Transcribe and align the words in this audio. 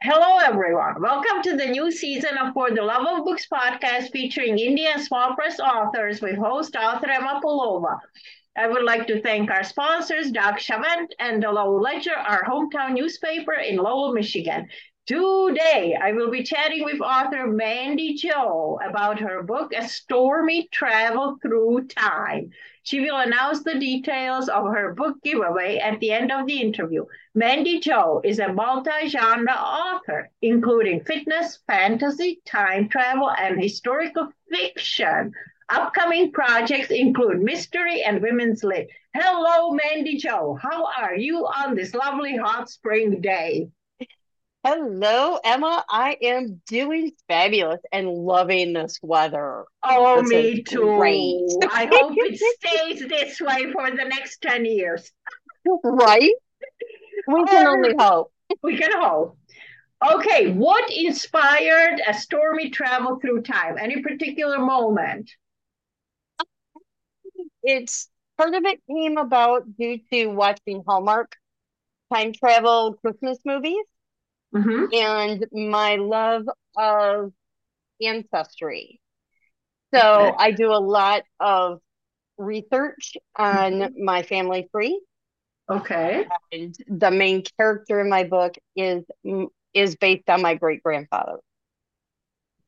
Hello, 0.00 0.38
everyone. 0.38 1.02
Welcome 1.02 1.42
to 1.42 1.56
the 1.56 1.66
new 1.66 1.90
season 1.90 2.38
of 2.38 2.54
For 2.54 2.70
the 2.70 2.82
Love 2.82 3.04
of 3.04 3.24
Books 3.24 3.48
podcast 3.52 4.12
featuring 4.12 4.56
Indian 4.56 5.00
small 5.00 5.34
press 5.34 5.58
authors 5.58 6.22
with 6.22 6.36
host 6.36 6.76
author 6.76 7.10
Emma 7.10 7.40
Polova. 7.42 7.98
I 8.56 8.68
would 8.68 8.84
like 8.84 9.08
to 9.08 9.20
thank 9.20 9.50
our 9.50 9.64
sponsors, 9.64 10.30
Doc 10.30 10.60
Chavent 10.60 11.12
and 11.18 11.42
the 11.42 11.50
Lowell 11.50 11.80
Ledger, 11.80 12.14
our 12.14 12.44
hometown 12.44 12.92
newspaper 12.92 13.54
in 13.54 13.74
Lowell, 13.74 14.12
Michigan. 14.12 14.68
Today, 15.08 15.96
I 15.98 16.12
will 16.12 16.30
be 16.30 16.42
chatting 16.42 16.84
with 16.84 17.00
author 17.00 17.46
Mandy 17.46 18.12
Jo 18.12 18.78
about 18.86 19.18
her 19.20 19.42
book, 19.42 19.72
A 19.74 19.88
Stormy 19.88 20.68
Travel 20.70 21.38
Through 21.40 21.86
Time. 21.86 22.50
She 22.82 23.00
will 23.00 23.16
announce 23.16 23.64
the 23.64 23.78
details 23.78 24.50
of 24.50 24.66
her 24.66 24.92
book 24.92 25.16
giveaway 25.22 25.78
at 25.78 25.98
the 26.00 26.12
end 26.12 26.30
of 26.30 26.46
the 26.46 26.60
interview. 26.60 27.06
Mandy 27.34 27.80
Jo 27.80 28.20
is 28.22 28.38
a 28.38 28.52
multi 28.52 29.08
genre 29.08 29.54
author, 29.54 30.28
including 30.42 31.02
fitness, 31.04 31.60
fantasy, 31.66 32.42
time 32.44 32.90
travel, 32.90 33.30
and 33.30 33.58
historical 33.58 34.28
fiction. 34.52 35.32
Upcoming 35.70 36.32
projects 36.32 36.90
include 36.90 37.40
mystery 37.40 38.02
and 38.02 38.20
women's 38.20 38.62
lit. 38.62 38.90
Hello, 39.14 39.70
Mandy 39.70 40.18
Jo. 40.18 40.58
How 40.60 40.86
are 40.98 41.16
you 41.16 41.46
on 41.46 41.74
this 41.74 41.94
lovely 41.94 42.36
hot 42.36 42.68
spring 42.68 43.22
day? 43.22 43.70
Hello, 44.70 45.38
Emma. 45.42 45.82
I 45.88 46.18
am 46.20 46.60
doing 46.66 47.12
fabulous 47.26 47.80
and 47.90 48.06
loving 48.06 48.74
this 48.74 48.98
weather. 49.02 49.64
Oh, 49.82 50.20
This 50.20 50.28
me 50.28 50.62
too. 50.62 50.94
great. 50.98 51.72
I 51.72 51.88
hope 51.90 52.12
it 52.16 52.38
stays 52.60 53.08
this 53.08 53.40
way 53.40 53.72
for 53.72 53.90
the 53.90 54.04
next 54.04 54.42
10 54.42 54.66
years. 54.66 55.10
Right? 55.82 56.34
We 57.26 57.44
can 57.46 57.66
oh, 57.66 57.70
only 57.70 57.94
hope. 57.98 58.32
We 58.62 58.76
can 58.76 58.90
hope. 58.92 59.38
Okay, 60.06 60.52
what 60.52 60.92
inspired 60.92 62.02
a 62.06 62.12
stormy 62.12 62.68
travel 62.68 63.18
through 63.20 63.44
time? 63.44 63.78
Any 63.80 64.02
particular 64.02 64.58
moment? 64.58 65.30
It's 67.62 68.10
part 68.36 68.52
of 68.52 68.66
it 68.66 68.82
came 68.86 69.16
about 69.16 69.62
due 69.78 69.98
to 70.12 70.26
watching 70.26 70.84
Hallmark 70.86 71.36
time 72.12 72.34
travel 72.34 72.98
Christmas 73.02 73.38
movies 73.46 73.86
hmm 74.52 74.92
and 74.92 75.46
my 75.52 75.96
love 75.96 76.44
of 76.76 77.32
ancestry. 78.02 79.00
So 79.94 80.00
Okay. 80.00 80.38
I 80.38 80.52
do 80.52 80.72
a 80.72 80.80
lot 80.80 81.22
of 81.40 81.80
research 82.38 83.16
on 83.36 83.90
my 83.98 84.22
family 84.22 84.68
tree, 84.74 85.00
Okay. 85.68 86.32
and 86.52 86.74
the 86.88 87.10
main 87.10 87.42
character 87.58 88.00
in 88.00 88.08
my 88.08 88.24
book 88.24 88.54
is 88.76 89.04
is 89.74 89.96
based 89.96 90.28
on 90.28 90.42
my 90.42 90.54
great 90.54 90.82
grandfather. 90.82 91.38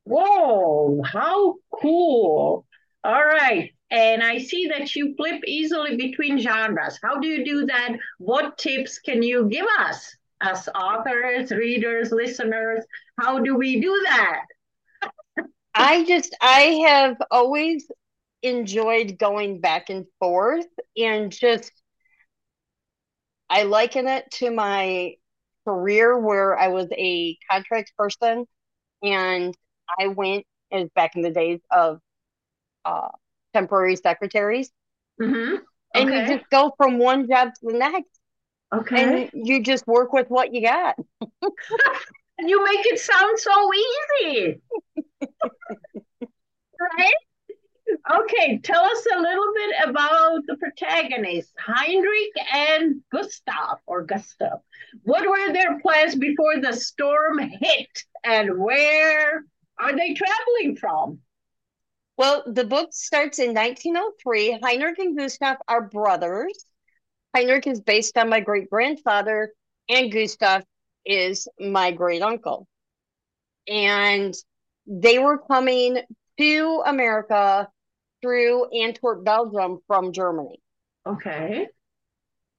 Whoa, 0.04 1.02
how 1.02 1.56
cool. 1.80 2.66
All 3.04 3.24
right. 3.24 3.70
And 3.90 4.22
I 4.22 4.38
see 4.38 4.66
that 4.68 4.94
you 4.94 5.14
flip 5.16 5.40
easily 5.46 5.96
between 5.96 6.38
genres. 6.38 6.98
How 7.02 7.18
do 7.18 7.26
you 7.28 7.44
do 7.44 7.66
that? 7.66 7.96
What 8.18 8.58
tips 8.58 8.98
can 8.98 9.22
you 9.22 9.48
give 9.48 9.66
us 9.78 10.14
as 10.40 10.68
authors, 10.74 11.50
readers, 11.50 12.12
listeners? 12.12 12.84
How 13.20 13.38
do 13.40 13.56
we 13.56 13.80
do 13.80 14.02
that? 14.06 14.42
I 15.74 16.04
just 16.04 16.36
I 16.40 16.60
have 16.88 17.16
always 17.30 17.90
enjoyed 18.42 19.18
going 19.18 19.60
back 19.60 19.90
and 19.90 20.06
forth 20.18 20.66
and 20.96 21.30
just 21.32 21.72
I 23.50 23.64
liken 23.64 24.06
it 24.08 24.30
to 24.32 24.50
my 24.50 25.14
career 25.66 26.18
where 26.18 26.58
I 26.58 26.68
was 26.68 26.88
a 26.92 27.36
contract 27.50 27.92
person 27.96 28.46
and 29.02 29.54
I 29.98 30.08
went 30.08 30.46
as 30.72 30.88
back 30.94 31.16
in 31.16 31.22
the 31.22 31.30
days 31.30 31.60
of 31.70 32.00
uh, 32.84 33.08
temporary 33.54 33.96
secretaries 33.96 34.70
hmm 35.18 35.56
and 35.94 36.12
you 36.12 36.24
just 36.26 36.48
go 36.50 36.72
from 36.76 36.98
one 36.98 37.28
job 37.28 37.48
to 37.54 37.72
the 37.72 37.78
next 37.78 38.19
Okay. 38.72 39.30
and 39.32 39.46
you 39.46 39.62
just 39.62 39.86
work 39.86 40.12
with 40.12 40.28
what 40.28 40.54
you 40.54 40.62
got. 40.62 40.96
You 42.42 42.64
make 42.64 42.86
it 42.86 42.98
sound 42.98 43.38
so 43.38 43.70
easy. 43.74 44.60
Right? 46.80 47.14
Okay, 48.10 48.58
tell 48.58 48.82
us 48.82 49.06
a 49.14 49.20
little 49.20 49.52
bit 49.54 49.88
about 49.88 50.40
the 50.46 50.56
protagonists, 50.56 51.52
Heinrich 51.58 52.32
and 52.52 53.02
Gustav 53.12 53.78
or 53.86 54.04
Gustav. 54.04 54.60
What 55.02 55.28
were 55.28 55.52
their 55.52 55.78
plans 55.80 56.14
before 56.14 56.60
the 56.60 56.72
storm 56.72 57.38
hit, 57.38 58.04
and 58.24 58.58
where 58.58 59.44
are 59.78 59.96
they 59.96 60.14
traveling 60.14 60.76
from? 60.76 61.18
Well, 62.16 62.44
the 62.46 62.64
book 62.64 62.90
starts 62.92 63.38
in 63.38 63.54
1903. 63.54 64.60
Heinrich 64.62 64.98
and 64.98 65.16
Gustav 65.16 65.56
are 65.68 65.82
brothers. 65.82 66.64
Heinrich 67.34 67.66
is 67.66 67.80
based 67.80 68.16
on 68.18 68.28
my 68.28 68.40
great 68.40 68.68
grandfather, 68.70 69.52
and 69.88 70.12
Gustav 70.12 70.64
is 71.04 71.48
my 71.58 71.90
great 71.92 72.22
uncle. 72.22 72.66
And 73.68 74.34
they 74.86 75.18
were 75.18 75.38
coming 75.38 76.00
to 76.38 76.82
America 76.84 77.68
through 78.22 78.66
Antwerp, 78.70 79.24
Belgium 79.24 79.78
from 79.86 80.12
Germany. 80.12 80.60
Okay. 81.06 81.68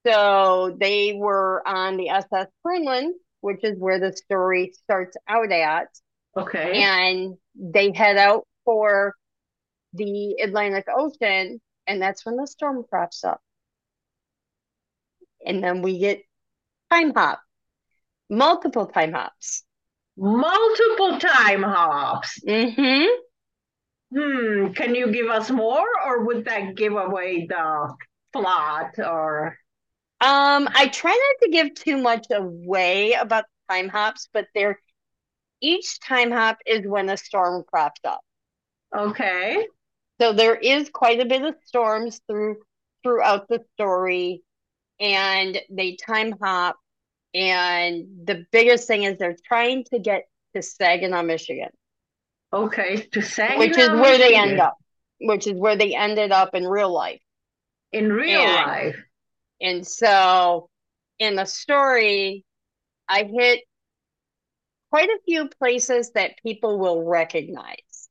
So 0.05 0.75
they 0.79 1.13
were 1.13 1.61
on 1.67 1.97
the 1.97 2.09
SS 2.09 2.47
Greenland, 2.63 3.13
which 3.41 3.63
is 3.63 3.77
where 3.77 3.99
the 3.99 4.13
story 4.13 4.73
starts 4.83 5.17
out 5.27 5.51
at. 5.51 5.88
Okay. 6.35 6.81
And 6.81 7.38
they 7.55 7.91
head 7.91 8.17
out 8.17 8.47
for 8.65 9.13
the 9.93 10.33
Atlantic 10.41 10.85
Ocean, 10.95 11.59
and 11.85 12.01
that's 12.01 12.25
when 12.25 12.38
the 12.38 12.47
storm 12.47 12.83
crops 12.89 13.23
up. 13.23 13.41
And 15.46 15.63
then 15.63 15.81
we 15.81 16.00
get 16.00 16.24
time 16.91 17.13
hop, 17.13 17.41
multiple 18.29 18.88
time 18.88 19.13
hops. 19.13 19.63
Multiple 20.18 21.19
time 21.19 21.63
hops. 21.63 22.40
Mm-hmm. 22.47 23.07
Hmm, 24.13 24.72
can 24.74 24.96
you 24.96 25.12
give 25.12 25.30
us 25.30 25.50
more, 25.50 25.88
or 26.06 26.25
would 26.25 26.46
that 26.46 26.75
give 26.75 26.94
away 26.94 27.46
the 27.47 27.96
plot? 28.34 28.94
Or 29.00 29.57
Um, 30.22 30.69
I 30.74 30.88
try 30.88 31.12
not 31.12 31.46
to 31.46 31.51
give 31.51 31.74
too 31.75 31.97
much 31.97 32.28
away 32.31 33.13
about 33.13 33.46
the 33.68 33.74
time 33.74 33.90
hops, 33.90 34.30
but 34.31 34.47
they're 34.53 34.80
each 35.62 36.00
time 36.01 36.31
hop 36.31 36.59
is 36.66 36.88
when 36.88 37.09
a 37.09 37.18
storm 37.18 37.63
crops 37.66 38.01
up. 38.06 38.22
okay, 38.94 39.68
So 40.22 40.31
there 40.31 40.56
is 40.56 40.90
quite 40.90 41.19
a 41.19 41.25
bit 41.25 41.41
of 41.44 41.56
storms 41.66 42.22
through 42.25 42.63
throughout 43.03 43.50
the 43.50 43.66
story, 43.74 44.44
and 45.01 45.59
they 45.72 45.97
time 45.97 46.34
hop. 46.41 46.78
And 47.35 48.06
the 48.25 48.45
biggest 48.51 48.88
thing 48.88 49.03
is 49.03 49.17
they're 49.19 49.38
trying 49.47 49.85
to 49.94 50.00
get 50.00 50.23
to 50.56 50.63
Saginaw, 50.63 51.23
Michigan, 51.23 51.72
okay, 52.53 53.07
to 53.12 53.22
Saginaw, 53.22 53.57
which 53.57 53.78
is 53.78 53.89
where 53.91 54.17
they 54.17 54.35
end 54.35 54.59
up, 54.59 54.78
which 55.19 55.47
is 55.47 55.53
where 55.53 55.75
they 55.75 55.95
ended 55.95 56.31
up 56.31 56.56
in 56.56 56.67
real 56.67 56.91
life. 56.94 57.22
in 57.94 58.12
real 58.12 58.45
And 58.45 58.53
life. 58.53 58.95
and 59.62 59.88
so 59.88 60.69
in 61.19 61.35
the 61.35 61.45
story, 61.45 62.45
I 63.09 63.23
hit 63.25 63.62
quite 64.91 65.09
a 65.09 65.19
few 65.25 65.50
places 65.50 66.12
that 66.12 66.38
people 66.44 66.78
will 66.79 67.03
recognize. 67.03 68.09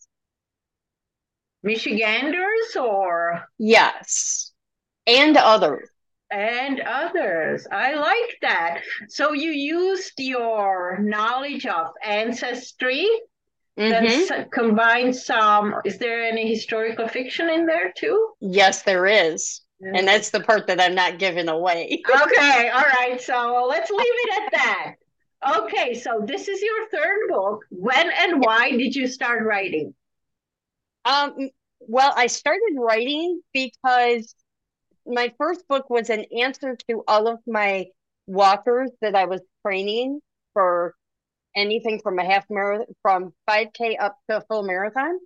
Michiganders 1.62 2.77
or 2.77 3.49
Yes, 3.59 4.53
and 5.07 5.37
others. 5.37 5.91
And 6.31 6.81
others. 6.81 7.67
I 7.71 7.95
like 7.95 8.39
that. 8.43 8.83
So 9.09 9.33
you 9.33 9.51
used 9.51 10.13
your 10.19 10.99
knowledge 11.01 11.66
of 11.66 11.89
ancestry, 12.04 13.07
hmm 13.77 14.27
combined 14.53 15.16
some. 15.16 15.75
Is 15.84 15.99
there 15.99 16.22
any 16.25 16.49
historical 16.49 17.09
fiction 17.09 17.49
in 17.49 17.66
there 17.66 17.93
too? 17.97 18.34
Yes, 18.41 18.83
there 18.83 19.07
is. 19.07 19.63
And 19.81 20.07
that's 20.07 20.31
the 20.31 20.41
part 20.41 20.66
that 20.66 20.81
I'm 20.81 20.95
not 20.95 21.19
giving 21.19 21.49
away. 21.49 22.03
Okay, 22.10 22.69
all 22.69 22.83
right. 22.83 23.21
So 23.21 23.66
let's 23.69 23.91
leave 23.91 24.01
it 24.01 24.43
at 24.43 24.53
that. 24.53 24.95
Okay, 25.63 25.95
so 25.95 26.22
this 26.25 26.49
is 26.49 26.60
your 26.60 26.89
third 26.91 27.28
book. 27.28 27.65
When 27.71 28.10
and 28.10 28.41
why 28.41 28.71
did 28.72 28.95
you 28.95 29.07
start 29.07 29.43
writing? 29.45 29.95
Um, 31.04 31.51
well, 31.81 32.13
I 32.16 32.27
started 32.27 32.77
writing 32.77 33.41
because 33.53 34.34
my 35.07 35.33
first 35.39 35.67
book 35.69 35.91
was 35.91 36.11
an 36.11 36.25
answer 36.37 36.77
to 36.89 37.05
all 37.09 37.29
of 37.29 37.39
my 37.47 37.87
walkers 38.27 38.91
that 39.01 39.15
I 39.15 39.25
was 39.27 39.41
training 39.67 40.21
for 40.53 40.95
anything 41.57 42.01
from 42.01 42.19
a 42.19 42.25
half 42.25 42.45
marathon, 42.51 42.87
from 43.03 43.33
5K 43.49 43.97
up 44.01 44.17
to 44.29 44.39
a 44.39 44.41
full 44.43 44.63
marathon. 44.63 45.19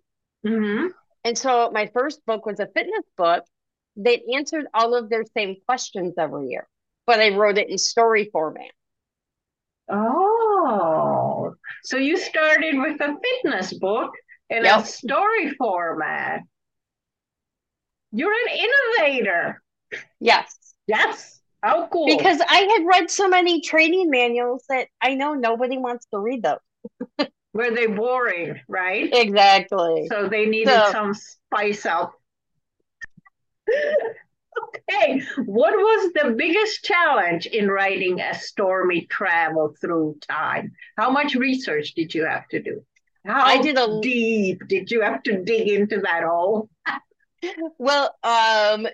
Mm-hmm. 0.47 0.89
And 1.25 1.39
so 1.39 1.71
my 1.73 1.87
first 1.87 2.25
book 2.27 2.47
was 2.47 2.61
a 2.61 2.67
fitness 2.67 3.05
book 3.17 3.45
that 3.97 4.21
answered 4.35 4.67
all 4.75 4.95
of 4.95 5.09
their 5.09 5.25
same 5.37 5.57
questions 5.67 6.15
every 6.19 6.49
year, 6.49 6.67
but 7.07 7.21
I 7.21 7.31
wrote 7.37 7.59
it 7.59 7.71
in 7.71 7.79
story 7.79 8.29
format. 8.33 8.71
Oh, 9.89 11.55
So 11.83 11.97
you 11.97 12.17
started 12.17 12.77
with 12.79 13.01
a 13.01 13.17
fitness 13.23 13.73
book 13.75 14.13
in 14.51 14.65
Yep. 14.65 14.81
a 14.81 14.87
story 14.87 15.51
format. 15.55 16.41
You're 18.13 18.33
an 18.33 18.69
innovator. 19.01 19.63
Yes. 20.21 20.57
Yes. 20.87 21.41
How 21.63 21.87
cool. 21.87 22.07
Because 22.07 22.41
I 22.47 22.57
had 22.77 22.87
read 22.87 23.11
so 23.11 23.29
many 23.29 23.61
training 23.63 24.11
manuals 24.11 24.65
that 24.69 24.89
I 25.01 25.15
know 25.15 25.35
nobody 25.35 25.79
wants 25.79 26.07
to 26.13 26.19
read 26.19 26.43
those. 26.43 27.29
Were 27.55 27.71
they 27.71 27.87
boring, 27.87 28.61
right? 28.69 29.09
Exactly. 29.13 30.07
So 30.11 30.29
they 30.29 30.47
needed 30.47 30.75
So- 30.75 30.93
some 30.93 31.15
spice 31.15 31.87
up. 31.87 32.13
okay, 33.69 35.23
what 35.47 35.73
was 35.75 36.13
the 36.13 36.35
biggest 36.37 36.85
challenge 36.85 37.47
in 37.47 37.71
writing 37.71 38.21
a 38.21 38.35
stormy 38.35 39.07
travel 39.07 39.75
through 39.81 40.17
time? 40.29 40.73
How 40.97 41.11
much 41.11 41.35
research 41.35 41.95
did 41.95 42.15
you 42.15 42.25
have 42.27 42.47
to 42.49 42.61
do? 42.63 42.85
How 43.25 43.43
I 43.43 43.63
did 43.63 43.79
a- 43.79 44.01
deep 44.03 44.67
did 44.69 44.91
you 44.91 45.01
have 45.01 45.23
to 45.23 45.43
dig 45.43 45.69
into 45.69 46.01
that 46.01 46.25
hole? 46.25 46.69
Well, 47.79 48.15
um, 48.23 48.87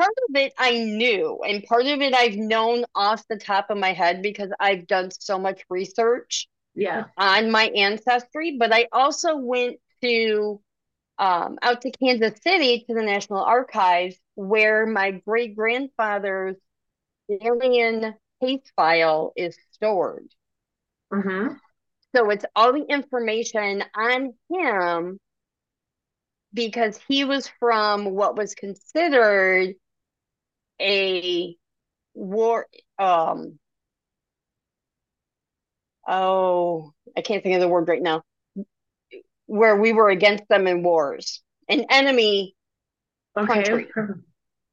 part 0.00 0.14
of 0.28 0.36
it 0.36 0.52
I 0.58 0.78
knew, 0.78 1.40
and 1.46 1.62
part 1.64 1.86
of 1.86 2.00
it 2.00 2.14
I've 2.14 2.36
known 2.36 2.84
off 2.94 3.26
the 3.28 3.36
top 3.38 3.70
of 3.70 3.78
my 3.78 3.92
head 3.92 4.22
because 4.22 4.50
I've 4.60 4.86
done 4.86 5.10
so 5.10 5.38
much 5.38 5.62
research 5.68 6.48
Yeah. 6.74 7.04
on 7.18 7.50
my 7.50 7.64
ancestry, 7.68 8.56
but 8.58 8.72
I 8.72 8.88
also 8.92 9.36
went 9.36 9.78
to 10.02 10.60
um, 11.18 11.58
out 11.62 11.82
to 11.82 11.90
Kansas 11.90 12.40
City 12.42 12.84
to 12.88 12.94
the 12.94 13.02
National 13.02 13.40
Archives 13.44 14.16
where 14.36 14.86
my 14.86 15.10
great 15.12 15.54
grandfather's 15.56 16.56
alien 17.40 18.14
case 18.42 18.72
file 18.76 19.32
is 19.36 19.56
stored. 19.72 20.28
Mm-hmm. 21.12 21.54
So 22.14 22.30
it's 22.30 22.44
all 22.56 22.72
the 22.72 22.84
information 22.88 23.84
on 23.94 24.34
him 24.50 25.18
because 26.52 26.98
he 27.08 27.24
was 27.24 27.48
from 27.60 28.06
what 28.06 28.36
was 28.36 28.54
considered 28.54 29.74
a 30.80 31.56
war 32.14 32.66
um 32.98 33.58
oh 36.06 36.92
I 37.16 37.22
can't 37.22 37.42
think 37.42 37.54
of 37.56 37.60
the 37.60 37.68
word 37.68 37.88
right 37.88 38.02
now 38.02 38.22
where 39.46 39.76
we 39.76 39.92
were 39.92 40.08
against 40.10 40.44
them 40.48 40.66
in 40.66 40.82
wars 40.82 41.42
an 41.68 41.86
enemy 41.90 42.54
Okay. 43.36 43.46
Country. 43.46 43.88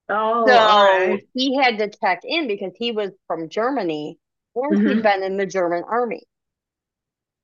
Oh, 0.10 0.46
so 0.48 0.78
right. 0.82 1.28
he 1.34 1.58
had 1.58 1.78
to 1.80 1.90
check 2.02 2.22
in 2.24 2.48
because 2.48 2.74
he 2.78 2.92
was 2.92 3.12
from 3.28 3.50
Germany 3.50 4.18
and 4.56 4.78
Mhm. 4.78 4.84
he'd 4.84 5.04
been 5.04 5.24
in 5.24 5.38
the 5.38 5.46
German 5.46 5.84
army 5.84 6.24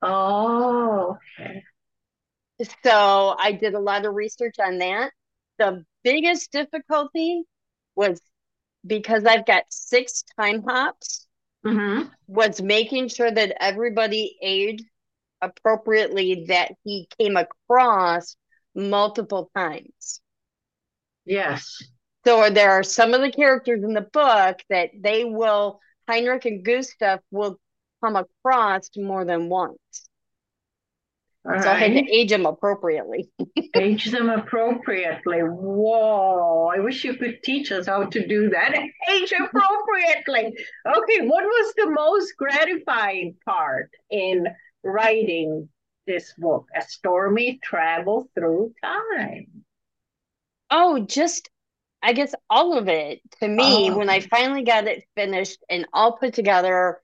Oh, 0.03 1.17
okay. 1.39 1.63
So 2.83 3.35
I 3.37 3.51
did 3.53 3.73
a 3.73 3.79
lot 3.79 4.05
of 4.05 4.13
research 4.13 4.55
on 4.59 4.77
that. 4.79 5.11
The 5.59 5.85
biggest 6.03 6.51
difficulty 6.51 7.43
was 7.95 8.21
because 8.85 9.25
I've 9.25 9.45
got 9.45 9.63
six 9.69 10.23
time 10.39 10.63
hops, 10.63 11.27
Mm-hmm. 11.65 12.09
was 12.27 12.61
making 12.61 13.07
sure 13.09 13.31
that 13.31 13.55
everybody 13.61 14.37
aged 14.41 14.85
appropriately 15.41 16.45
that 16.47 16.73
he 16.83 17.07
came 17.19 17.37
across 17.37 18.35
multiple 18.75 19.49
times. 19.55 20.21
Yes. 21.25 21.83
So 22.25 22.49
there 22.49 22.71
are 22.71 22.83
some 22.83 23.13
of 23.13 23.21
the 23.21 23.31
characters 23.31 23.83
in 23.83 23.93
the 23.93 24.01
book 24.01 24.59
that 24.69 24.91
they 24.99 25.23
will, 25.25 25.79
Heinrich 26.07 26.45
and 26.45 26.63
Gustav 26.63 27.19
will 27.31 27.59
come 28.03 28.15
across 28.15 28.89
more 28.97 29.25
than 29.25 29.49
once. 29.49 30.09
All 31.45 31.61
So 31.61 31.69
I 31.69 31.73
had 31.75 31.93
to 31.93 32.11
age 32.11 32.29
them 32.29 32.45
appropriately. 32.45 33.29
Age 33.75 34.05
them 34.11 34.29
appropriately. 34.29 35.39
Whoa, 35.39 36.71
I 36.73 36.79
wish 36.79 37.03
you 37.03 37.15
could 37.15 37.43
teach 37.43 37.71
us 37.71 37.87
how 37.87 38.05
to 38.05 38.27
do 38.27 38.49
that. 38.51 38.73
Age 39.11 39.33
appropriately. 39.33 40.55
Okay, 40.87 41.27
what 41.27 41.43
was 41.43 41.73
the 41.75 41.89
most 41.89 42.33
gratifying 42.37 43.35
part 43.45 43.89
in 44.09 44.47
writing 44.83 45.67
this 46.07 46.33
book, 46.37 46.67
A 46.75 46.81
Stormy 46.81 47.59
Travel 47.63 48.29
Through 48.35 48.73
Time? 48.83 49.47
Oh, 50.69 50.99
just 51.05 51.49
I 52.01 52.13
guess 52.13 52.33
all 52.49 52.77
of 52.77 52.87
it 52.87 53.21
to 53.41 53.47
me 53.47 53.89
Oh. 53.89 53.97
when 53.97 54.09
I 54.09 54.19
finally 54.21 54.63
got 54.63 54.87
it 54.87 55.03
finished 55.15 55.59
and 55.69 55.85
all 55.93 56.17
put 56.17 56.33
together 56.33 56.99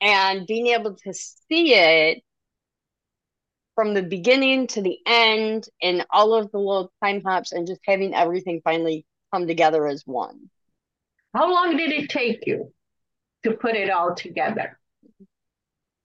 and 0.00 0.46
being 0.46 0.68
able 0.68 0.94
to 0.96 1.14
see 1.14 1.74
it 1.74 2.22
from 3.76 3.94
the 3.94 4.02
beginning 4.02 4.66
to 4.68 4.82
the 4.82 4.98
end 5.06 5.68
and 5.80 6.04
all 6.10 6.34
of 6.34 6.50
the 6.50 6.58
little 6.58 6.92
time 7.04 7.22
hops 7.22 7.52
and 7.52 7.66
just 7.68 7.80
having 7.86 8.14
everything 8.14 8.60
finally 8.64 9.06
come 9.32 9.46
together 9.46 9.86
as 9.86 10.02
one. 10.06 10.50
How 11.34 11.52
long 11.52 11.76
did 11.76 11.92
it 11.92 12.10
take 12.10 12.46
you 12.46 12.72
to 13.44 13.52
put 13.52 13.76
it 13.76 13.90
all 13.90 14.14
together? 14.16 14.78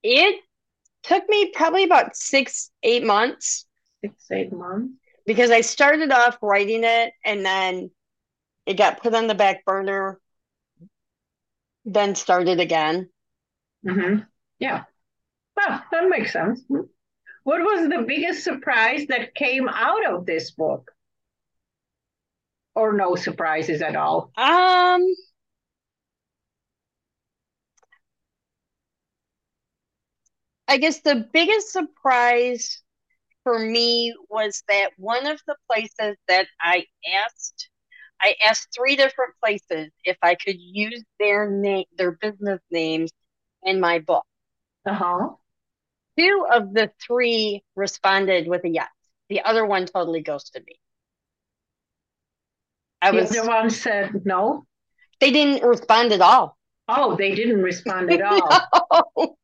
It 0.03 0.41
took 1.03 1.27
me 1.29 1.51
probably 1.56 1.83
about 1.85 2.15
six, 2.15 2.71
eight 2.83 3.03
months 3.06 3.65
Six, 4.03 4.31
eight 4.31 4.51
months? 4.53 4.94
because 5.25 5.51
I 5.51 5.62
started 5.62 6.12
off 6.12 6.38
writing 6.41 6.83
it 6.83 7.13
and 7.23 7.45
then 7.45 7.91
it 8.65 8.75
got 8.77 9.01
put 9.01 9.15
on 9.15 9.27
the 9.27 9.35
back 9.35 9.65
burner, 9.65 10.19
then 11.85 12.15
started 12.15 12.59
again. 12.59 13.09
Mm-hmm. 13.85 14.21
Yeah. 14.59 14.83
Well, 15.57 15.83
that 15.91 16.09
makes 16.09 16.33
sense. 16.33 16.62
What 17.43 17.61
was 17.61 17.89
the 17.89 18.03
biggest 18.07 18.43
surprise 18.43 19.07
that 19.07 19.35
came 19.35 19.67
out 19.69 20.05
of 20.05 20.25
this 20.25 20.51
book? 20.51 20.91
Or 22.75 22.93
no 22.93 23.15
surprises 23.15 23.81
at 23.81 23.95
all? 23.95 24.31
Um, 24.38 25.05
I 30.67 30.77
guess 30.77 31.01
the 31.01 31.27
biggest 31.33 31.71
surprise 31.71 32.81
for 33.44 33.59
me 33.59 34.15
was 34.29 34.63
that 34.67 34.91
one 34.97 35.27
of 35.27 35.41
the 35.47 35.55
places 35.69 36.17
that 36.27 36.47
I 36.61 36.85
asked, 37.25 37.69
I 38.21 38.35
asked 38.45 38.69
three 38.75 38.95
different 38.95 39.33
places 39.44 39.91
if 40.03 40.17
I 40.21 40.35
could 40.35 40.59
use 40.59 41.03
their 41.19 41.49
name, 41.49 41.85
their 41.97 42.11
business 42.13 42.61
names 42.71 43.11
in 43.63 43.79
my 43.79 43.99
book. 43.99 44.25
Uh-huh. 44.85 45.35
Two 46.18 46.45
of 46.51 46.73
the 46.73 46.91
three 47.06 47.63
responded 47.75 48.47
with 48.47 48.63
a 48.65 48.69
yes. 48.69 48.89
The 49.30 49.41
other 49.41 49.65
one 49.65 49.85
totally 49.85 50.21
ghosted 50.21 50.65
me. 50.65 50.80
I 53.01 53.11
The 53.11 53.18
was, 53.18 53.31
other 53.37 53.47
one 53.47 53.69
said 53.69 54.25
no. 54.25 54.65
they 55.19 55.31
didn't 55.31 55.68
respond 55.68 56.11
at 56.11 56.21
all. 56.21 56.57
Oh, 56.87 57.15
they 57.15 57.35
didn't 57.35 57.61
respond 57.61 58.11
at 58.11 58.21
all. 58.21 58.49
No. 59.18 59.37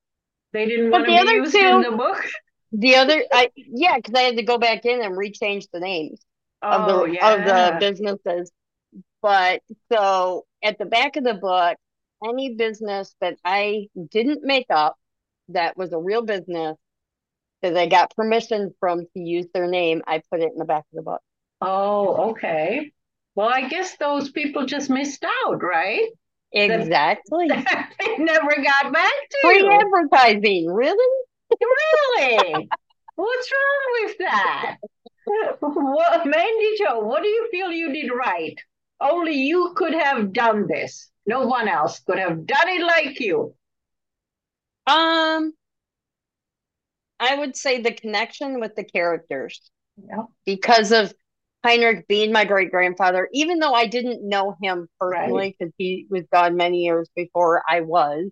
They 0.53 0.65
didn't 0.65 0.91
But 0.91 1.00
want 1.00 1.05
to 1.05 1.12
the 1.12 1.17
be 1.17 1.21
other 1.21 1.33
used 1.33 1.55
in 1.55 1.81
the 1.81 1.91
book. 1.91 2.24
The 2.71 2.95
other, 2.95 3.24
I 3.31 3.50
yeah, 3.55 3.95
because 3.97 4.13
I 4.15 4.21
had 4.21 4.38
to 4.38 4.43
go 4.43 4.57
back 4.57 4.86
in 4.86 5.01
and 5.01 5.15
rechange 5.15 5.67
the 5.71 5.79
names 5.79 6.21
of 6.62 6.86
the 6.86 6.93
Oh, 6.93 7.05
of 7.05 7.45
the 7.45 7.77
businesses. 7.79 8.51
But 9.21 9.62
so 9.91 10.45
at 10.63 10.77
the 10.77 10.86
back 10.86 11.15
of 11.15 11.24
the 11.24 11.33
book, 11.36 11.77
any 12.27 12.55
business 12.55 13.15
that 13.21 13.38
I 13.45 13.88
didn't 14.12 14.43
make 14.43 14.67
up 14.69 14.97
that 15.50 15.77
was 15.77 15.94
a 15.94 15.98
real 15.98 16.24
business 16.24 16.77
that 17.62 17.75
I 17.75 17.88
got 17.88 18.16
permission 18.16 18.74
from 18.80 19.01
to 19.01 19.20
use 19.20 19.48
their 19.54 19.68
name, 19.68 20.01
I 20.08 20.22
put 20.32 20.42
it 20.42 20.51
in 20.51 20.58
the 20.58 20.66
back 20.66 20.86
of 20.92 20.96
the 20.96 21.01
book. 21.01 21.22
Oh, 21.62 22.32
okay. 22.32 22.92
Well, 23.36 23.50
I 23.50 23.68
guess 23.68 23.98
those 23.98 24.30
people 24.30 24.66
just 24.66 24.89
missed 24.89 25.24
out, 25.46 25.62
right? 25.63 26.08
Exactly. 26.51 27.48
they 27.50 28.18
never 28.18 28.56
got 28.56 28.94
back 28.94 29.13
to 29.30 29.38
Free 29.42 29.68
advertising, 29.68 30.68
really? 30.68 31.24
Really? 31.60 32.70
What's 33.16 33.51
wrong 33.51 34.06
with 34.06 34.18
that? 34.20 34.77
What, 35.60 36.25
Mandy 36.25 36.77
what 37.01 37.24
do 37.24 37.27
you 37.27 37.48
feel 37.51 37.72
you 37.72 37.92
did 37.92 38.12
right? 38.12 38.58
Only 39.01 39.34
you 39.34 39.74
could 39.75 39.94
have 39.94 40.32
done 40.34 40.68
this. 40.68 41.10
No 41.25 41.46
one 41.46 41.68
else 41.68 42.00
could 42.00 42.20
have 42.20 42.46
done 42.46 42.70
it 42.70 42.82
like 42.82 43.20
you. 43.20 43.54
Um, 44.88 45.53
I 47.20 47.36
would 47.36 47.56
say 47.56 47.82
the 47.82 47.91
connection 47.94 48.60
with 48.60 48.75
the 48.75 48.84
characters. 48.84 49.70
Yeah. 49.98 50.25
because 50.46 50.91
of 50.91 51.12
Heinrich 51.65 52.08
being 52.08 52.32
my 52.32 52.46
great 52.46 52.70
grandfather, 52.70 53.27
even 53.34 53.58
though 53.58 53.74
I 53.74 53.88
didn't 53.88 54.22
know 54.27 54.56
him 54.62 54.88
personally 55.00 55.56
because 55.58 55.74
he 55.79 56.06
was 56.10 56.24
gone 56.32 56.56
many 56.56 56.84
years 56.84 57.10
before 57.15 57.63
I 57.67 57.82
was, 57.82 58.29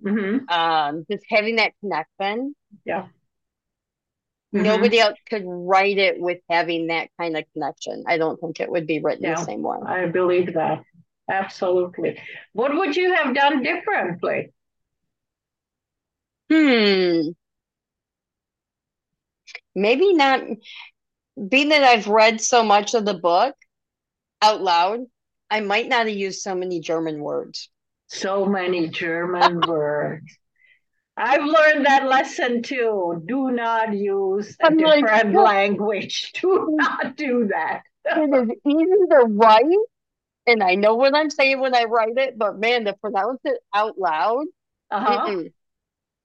Mm-hmm. 0.00 0.48
um, 0.48 1.04
just 1.10 1.24
having 1.28 1.56
that 1.56 1.72
connection, 1.80 2.54
Yeah. 2.84 3.08
nobody 4.52 5.00
else 5.00 5.18
could 5.28 5.42
write 5.44 5.98
it 5.98 6.20
with 6.20 6.38
having 6.48 6.86
that 6.86 7.08
kind 7.20 7.36
of 7.36 7.42
connection. 7.52 8.04
I 8.06 8.16
don't 8.16 8.40
think 8.40 8.60
it 8.60 8.70
would 8.70 8.86
be 8.86 9.00
written 9.00 9.24
Yeah. 9.24 9.34
the 9.34 9.44
same 9.44 9.62
way. 9.62 9.78
I 9.84 10.06
believe 10.06 10.54
that. 10.54 10.84
Absolutely. 11.28 12.20
What 12.52 12.76
would 12.76 12.94
you 12.96 13.12
have 13.12 13.34
done 13.34 13.64
differently? 13.64 14.52
Hmm. 16.50 17.28
maybe 19.74 20.14
not 20.14 20.40
being 21.48 21.68
that 21.68 21.84
I've 21.84 22.08
read 22.08 22.40
so 22.40 22.62
much 22.62 22.94
of 22.94 23.04
the 23.04 23.14
book 23.14 23.54
out 24.42 24.60
loud, 24.60 25.00
I 25.50 25.60
might 25.60 25.88
not 25.88 26.06
have 26.06 26.16
used 26.16 26.40
so 26.40 26.54
many 26.54 26.80
German 26.80 27.20
words. 27.20 27.70
So 28.08 28.44
many 28.46 28.88
German 28.88 29.60
words. 29.68 30.24
I've 31.16 31.44
learned 31.44 31.86
that 31.86 32.06
lesson 32.06 32.62
too. 32.62 33.22
Do 33.26 33.50
not 33.50 33.92
use 33.92 34.56
a 34.60 34.66
I'm 34.66 34.76
different 34.76 35.34
like, 35.34 35.44
language. 35.44 36.32
Do 36.40 36.68
not 36.70 37.16
do 37.16 37.48
that. 37.50 37.82
it 38.04 38.50
is 38.50 38.56
easy 38.64 39.06
to 39.10 39.26
write, 39.26 39.64
and 40.46 40.62
I 40.62 40.76
know 40.76 40.94
what 40.94 41.16
I'm 41.16 41.28
saying 41.28 41.60
when 41.60 41.74
I 41.74 41.84
write 41.84 42.16
it, 42.16 42.38
but 42.38 42.58
man, 42.58 42.84
to 42.84 42.94
pronounce 42.94 43.40
it 43.44 43.58
out 43.74 43.98
loud, 43.98 44.44
uh-huh. 44.92 45.42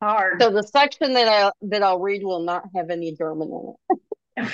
Hard. 0.03 0.41
So 0.41 0.49
the 0.51 0.63
section 0.63 1.13
that 1.13 1.27
I 1.27 1.51
that 1.69 1.83
I'll 1.83 1.99
read 1.99 2.23
will 2.23 2.43
not 2.43 2.63
have 2.75 2.89
any 2.89 3.15
German 3.15 3.49
in 3.49 3.73
it. 4.37 4.49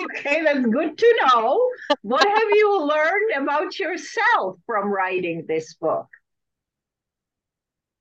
okay, 0.02 0.42
that's 0.44 0.66
good 0.66 0.98
to 0.98 1.16
know. 1.22 1.70
What 2.02 2.26
have 2.26 2.50
you 2.52 2.82
learned 2.82 3.42
about 3.42 3.78
yourself 3.78 4.58
from 4.66 4.88
writing 4.88 5.44
this 5.46 5.74
book? 5.74 6.06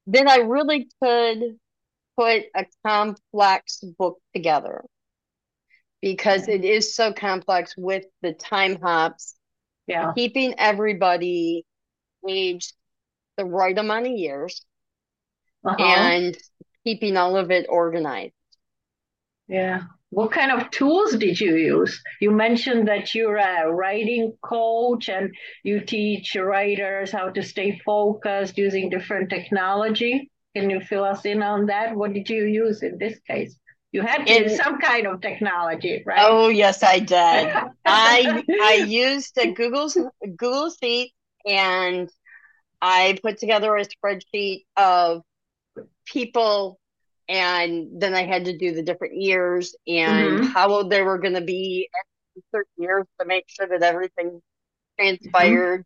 then 0.07 0.27
I 0.27 0.37
really 0.37 0.87
could 1.01 1.57
put 2.17 2.43
a 2.55 2.65
complex 2.85 3.79
book 3.97 4.19
together 4.33 4.85
because 6.01 6.47
it 6.47 6.63
is 6.63 6.95
so 6.95 7.11
complex 7.11 7.73
with 7.75 8.05
the 8.21 8.33
time 8.33 8.79
hops, 8.79 9.35
yeah, 9.87 10.13
keeping 10.13 10.55
everybody 10.57 11.65
aged 12.27 12.73
the 13.37 13.45
right 13.45 13.77
amount 13.77 14.07
of 14.07 14.13
years 14.13 14.63
uh-huh. 15.65 15.83
and 15.83 16.37
keeping 16.83 17.17
all 17.17 17.35
of 17.35 17.51
it 17.51 17.65
organized. 17.69 18.33
Yeah. 19.47 19.83
What 20.09 20.31
kind 20.31 20.51
of 20.51 20.69
tools 20.71 21.15
did 21.17 21.39
you 21.41 21.55
use? 21.55 22.01
You 22.21 22.31
mentioned 22.31 22.87
that 22.87 23.13
you're 23.13 23.37
a 23.37 23.71
writing 23.71 24.33
coach 24.41 25.09
and 25.09 25.33
you 25.63 25.81
teach 25.81 26.35
writers 26.35 27.11
how 27.11 27.29
to 27.29 27.43
stay 27.43 27.81
focused 27.85 28.57
using 28.57 28.89
different 28.89 29.29
technology. 29.29 30.31
Can 30.55 30.69
you 30.69 30.79
fill 30.79 31.03
us 31.03 31.25
in 31.25 31.43
on 31.43 31.65
that? 31.65 31.95
What 31.95 32.13
did 32.13 32.29
you 32.29 32.45
use 32.45 32.81
in 32.81 32.97
this 32.97 33.19
case? 33.27 33.57
You 33.91 34.01
had 34.01 34.25
to 34.25 34.35
in, 34.35 34.43
use 34.43 34.57
some 34.57 34.79
kind 34.79 35.07
of 35.07 35.21
technology, 35.21 36.03
right? 36.05 36.19
Oh 36.21 36.49
yes, 36.49 36.83
I 36.83 36.99
did. 36.99 37.53
I 37.85 38.43
I 38.47 38.73
used 38.87 39.37
a 39.37 39.51
Google 39.51 39.89
Google 40.21 40.69
Sheet 40.69 41.13
and 41.45 42.09
I 42.81 43.17
put 43.21 43.37
together 43.37 43.75
a 43.75 43.85
spreadsheet 43.85 44.65
of 44.77 45.23
people 46.05 46.79
and 47.27 47.89
then 47.99 48.13
I 48.13 48.25
had 48.25 48.45
to 48.45 48.57
do 48.57 48.73
the 48.73 48.83
different 48.83 49.15
years 49.19 49.75
and 49.87 50.39
mm-hmm. 50.39 50.43
how 50.45 50.69
old 50.69 50.91
they 50.91 51.01
were 51.01 51.17
going 51.17 51.33
to 51.33 51.41
be 51.41 51.89
at 51.97 52.43
certain 52.53 52.83
years 52.83 53.05
to 53.19 53.25
make 53.25 53.45
sure 53.47 53.67
that 53.67 53.81
everything 53.81 54.41
transpired. 54.99 55.85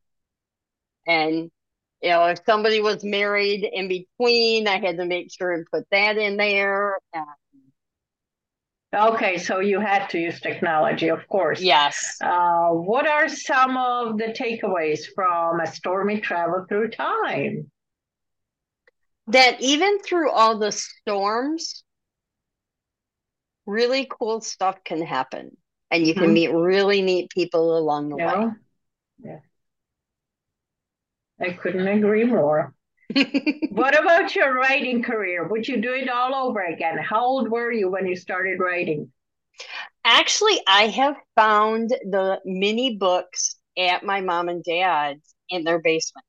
Mm-hmm. 1.07 1.11
And 1.11 1.51
you 2.01 2.09
know, 2.09 2.25
if 2.27 2.39
somebody 2.45 2.81
was 2.81 3.03
married 3.03 3.67
in 3.71 3.87
between, 3.87 4.67
I 4.67 4.79
had 4.79 4.97
to 4.97 5.05
make 5.05 5.31
sure 5.31 5.51
and 5.51 5.65
put 5.71 5.85
that 5.91 6.17
in 6.17 6.37
there. 6.37 6.97
Okay, 8.95 9.37
so 9.37 9.59
you 9.59 9.79
had 9.79 10.07
to 10.09 10.17
use 10.17 10.39
technology, 10.39 11.09
of 11.09 11.27
course. 11.27 11.61
Yes. 11.61 12.17
Uh, 12.21 12.69
what 12.69 13.05
are 13.05 13.27
some 13.29 13.77
of 13.77 14.17
the 14.17 14.33
takeaways 14.33 15.01
from 15.13 15.59
a 15.59 15.67
stormy 15.67 16.19
travel 16.19 16.65
through 16.67 16.89
time? 16.89 17.69
That 19.29 19.61
even 19.61 19.99
through 19.99 20.31
all 20.31 20.57
the 20.57 20.71
storms, 20.71 21.83
really 23.65 24.07
cool 24.09 24.41
stuff 24.41 24.83
can 24.83 25.01
happen 25.01 25.55
and 25.91 26.05
you 26.05 26.13
can 26.13 26.25
mm-hmm. 26.25 26.33
meet 26.33 26.53
really 26.53 27.01
neat 27.01 27.29
people 27.29 27.77
along 27.77 28.09
the 28.09 28.17
yeah. 28.17 28.45
way. 28.45 28.51
Yeah. 29.23 29.39
I 31.39 31.53
couldn't 31.53 31.87
agree 31.87 32.25
more. 32.25 32.73
what 33.71 33.97
about 33.99 34.35
your 34.35 34.53
writing 34.55 35.01
career? 35.01 35.47
Would 35.47 35.67
you 35.67 35.81
do 35.81 35.93
it 35.93 36.09
all 36.09 36.35
over 36.35 36.61
again? 36.61 36.97
How 36.97 37.25
old 37.25 37.49
were 37.49 37.71
you 37.71 37.89
when 37.89 38.05
you 38.05 38.15
started 38.15 38.59
writing? 38.59 39.11
Actually, 40.03 40.59
I 40.67 40.87
have 40.87 41.15
found 41.35 41.89
the 41.89 42.39
mini 42.45 42.97
books 42.97 43.55
at 43.77 44.03
my 44.03 44.21
mom 44.21 44.49
and 44.49 44.63
dad's 44.63 45.33
in 45.49 45.63
their 45.63 45.79
basement. 45.79 46.25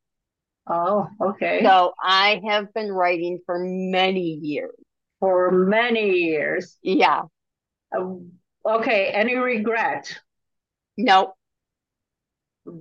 Oh, 0.71 1.09
okay. 1.21 1.61
So 1.65 1.95
I 2.01 2.41
have 2.47 2.73
been 2.73 2.93
writing 2.93 3.41
for 3.45 3.59
many 3.59 4.39
years. 4.41 4.71
For 5.19 5.51
many 5.51 6.11
years. 6.11 6.79
Yeah. 6.83 7.23
Uh, 7.95 8.15
okay. 8.65 9.09
Any 9.09 9.37
regret? 9.37 10.17
Nope. 10.97 11.35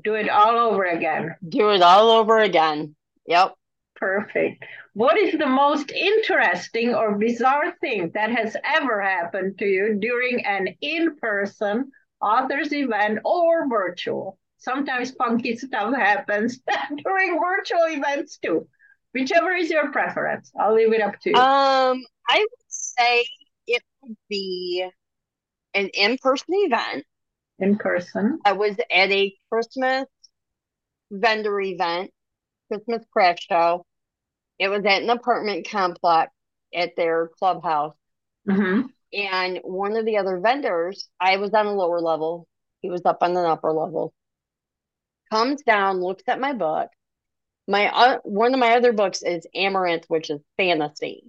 Do 0.04 0.14
it 0.14 0.30
all 0.30 0.58
over 0.72 0.84
again. 0.84 1.36
Do 1.48 1.72
it 1.72 1.82
all 1.82 2.12
over 2.12 2.38
again. 2.40 2.96
Yep. 3.26 3.56
Perfect. 3.96 4.64
What 4.94 5.18
is 5.18 5.38
the 5.38 5.48
most 5.48 5.92
interesting 5.92 6.94
or 6.94 7.18
bizarre 7.18 7.74
thing 7.82 8.12
that 8.14 8.30
has 8.30 8.56
ever 8.64 9.02
happened 9.02 9.58
to 9.60 9.66
you 9.66 9.98
during 10.00 10.46
an 10.46 10.76
in 10.82 11.16
person 11.18 11.92
author's 12.22 12.72
event 12.72 13.20
or 13.26 13.68
virtual? 13.68 14.38
Sometimes 14.60 15.12
funky 15.12 15.58
stuff 15.58 15.96
happens 15.96 16.60
during 17.04 17.40
virtual 17.40 17.86
events 17.88 18.38
too. 18.38 18.68
Whichever 19.14 19.54
is 19.54 19.72
your 19.72 19.92
preference, 19.92 20.52
I'll 20.60 20.76
leave 20.76 20.94
it 20.94 21.02
up 21.02 21.20
to 21.22 21.30
you. 21.32 21.36
Um, 21.36 22.04
I 22.30 22.38
would 22.38 22.68
say 22.68 23.26
it 23.66 23.82
would 24.04 24.18
be 24.30 24.88
an 25.74 25.90
in-person 25.94 26.46
event. 26.50 27.06
In 27.58 27.78
person. 27.78 28.40
I 28.46 28.54
was 28.54 28.76
at 28.92 29.12
a 29.12 29.36
Christmas 29.52 30.06
vendor 31.12 31.60
event, 31.60 32.12
Christmas 32.72 33.04
craft 33.12 33.46
show. 33.50 33.84
It 34.60 34.68
was 34.68 34.86
at 34.86 35.02
an 35.02 35.10
apartment 35.10 35.68
complex 35.70 36.32
at 36.74 36.96
their 36.96 37.30
clubhouse. 37.40 37.96
Mm-hmm. 38.48 38.88
And 39.12 39.60
one 39.64 39.98
of 39.98 40.06
the 40.06 40.18
other 40.18 40.40
vendors, 40.40 41.10
I 41.20 41.38
was 41.38 41.54
on 41.56 41.66
a 41.66 41.74
lower 41.74 42.00
level. 42.00 42.48
He 42.82 42.92
was 42.92 43.02
up 43.06 43.18
on 43.22 43.32
an 43.32 43.46
upper 43.46 43.72
level 43.72 44.14
comes 45.32 45.62
down, 45.64 46.02
looks 46.02 46.24
at 46.28 46.40
my 46.40 46.54
book. 46.54 46.90
My 47.68 47.88
uh, 47.88 48.18
one 48.24 48.54
of 48.54 48.60
my 48.60 48.76
other 48.76 48.94
books 48.94 49.22
is 49.22 49.46
Amaranth, 49.54 50.06
which 50.08 50.30
is 50.30 50.40
fantasy. 50.58 51.24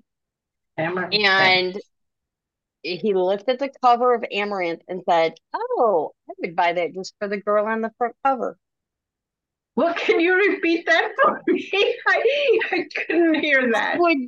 Amaranth. 0.79 1.15
And 1.15 1.81
he 2.83 3.13
looked 3.15 3.49
at 3.49 3.59
the 3.59 3.71
cover 3.83 4.15
of 4.15 4.25
Amaranth 4.31 4.83
and 4.89 5.03
said, 5.09 5.35
"Oh, 5.53 6.13
I 6.29 6.33
would 6.39 6.57
buy 6.57 6.73
that 6.73 6.95
just 6.95 7.15
for 7.19 7.29
the 7.29 7.37
girl 7.37 7.67
on 7.67 7.83
the 7.83 7.93
front 7.99 8.15
cover." 8.25 8.57
Well, 9.77 9.95
can 9.95 10.21
you 10.21 10.35
repeat 10.35 10.87
that 10.87 11.13
for 11.23 11.41
me? 11.47 11.71
I, 12.07 12.59
I 12.73 12.89
couldn't 12.95 13.35
hear 13.37 13.71
that. 13.73 13.95
He, 13.95 14.01
would, 14.01 14.19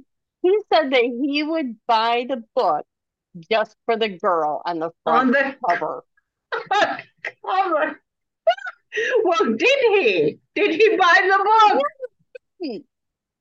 he 0.42 0.58
said 0.72 0.92
that 0.92 1.02
he 1.02 1.42
would 1.42 1.76
buy 1.86 2.26
the 2.28 2.44
book 2.54 2.86
just 3.50 3.76
for 3.86 3.96
the 3.96 4.08
girl 4.08 4.62
on 4.64 4.78
the 4.78 4.90
front 5.04 5.28
on 5.28 5.30
the 5.32 5.56
cover. 5.68 6.04
cover. 7.46 8.00
Well, 9.24 9.54
did 9.56 9.78
he? 9.90 10.38
Did 10.54 10.70
he 10.72 10.96
buy 10.96 11.20
the 11.22 11.44
book? 11.70 11.82
He, 12.60 12.84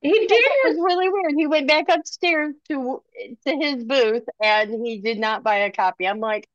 he 0.01 0.11
did. 0.11 0.31
It 0.31 0.69
was 0.69 0.77
really 0.83 1.09
weird. 1.09 1.33
He 1.35 1.47
went 1.47 1.67
back 1.67 1.85
upstairs 1.89 2.55
to 2.69 3.03
to 3.45 3.55
his 3.55 3.83
booth 3.83 4.23
and 4.41 4.85
he 4.85 4.99
did 4.99 5.19
not 5.19 5.43
buy 5.43 5.57
a 5.57 5.71
copy. 5.71 6.07
I'm 6.07 6.19
like, 6.19 6.47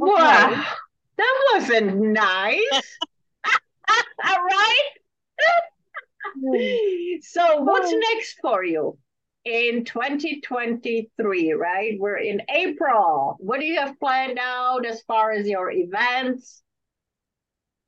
okay. 0.00 0.10
wow, 0.10 0.64
that 1.16 1.50
wasn't 1.52 1.96
nice. 2.00 2.98
All 4.24 4.44
right. 4.50 4.82
Hmm. 6.34 7.20
so, 7.22 7.62
what's 7.62 7.90
hmm. 7.90 7.98
next 7.98 8.38
for 8.40 8.64
you? 8.64 8.98
in 9.44 9.84
2023, 9.84 11.52
right? 11.52 11.96
We're 11.98 12.18
in 12.18 12.42
April. 12.48 13.36
What 13.40 13.60
do 13.60 13.66
you 13.66 13.80
have 13.80 13.98
planned 13.98 14.38
out 14.40 14.84
as 14.84 15.02
far 15.02 15.32
as 15.32 15.48
your 15.48 15.70
events? 15.70 16.62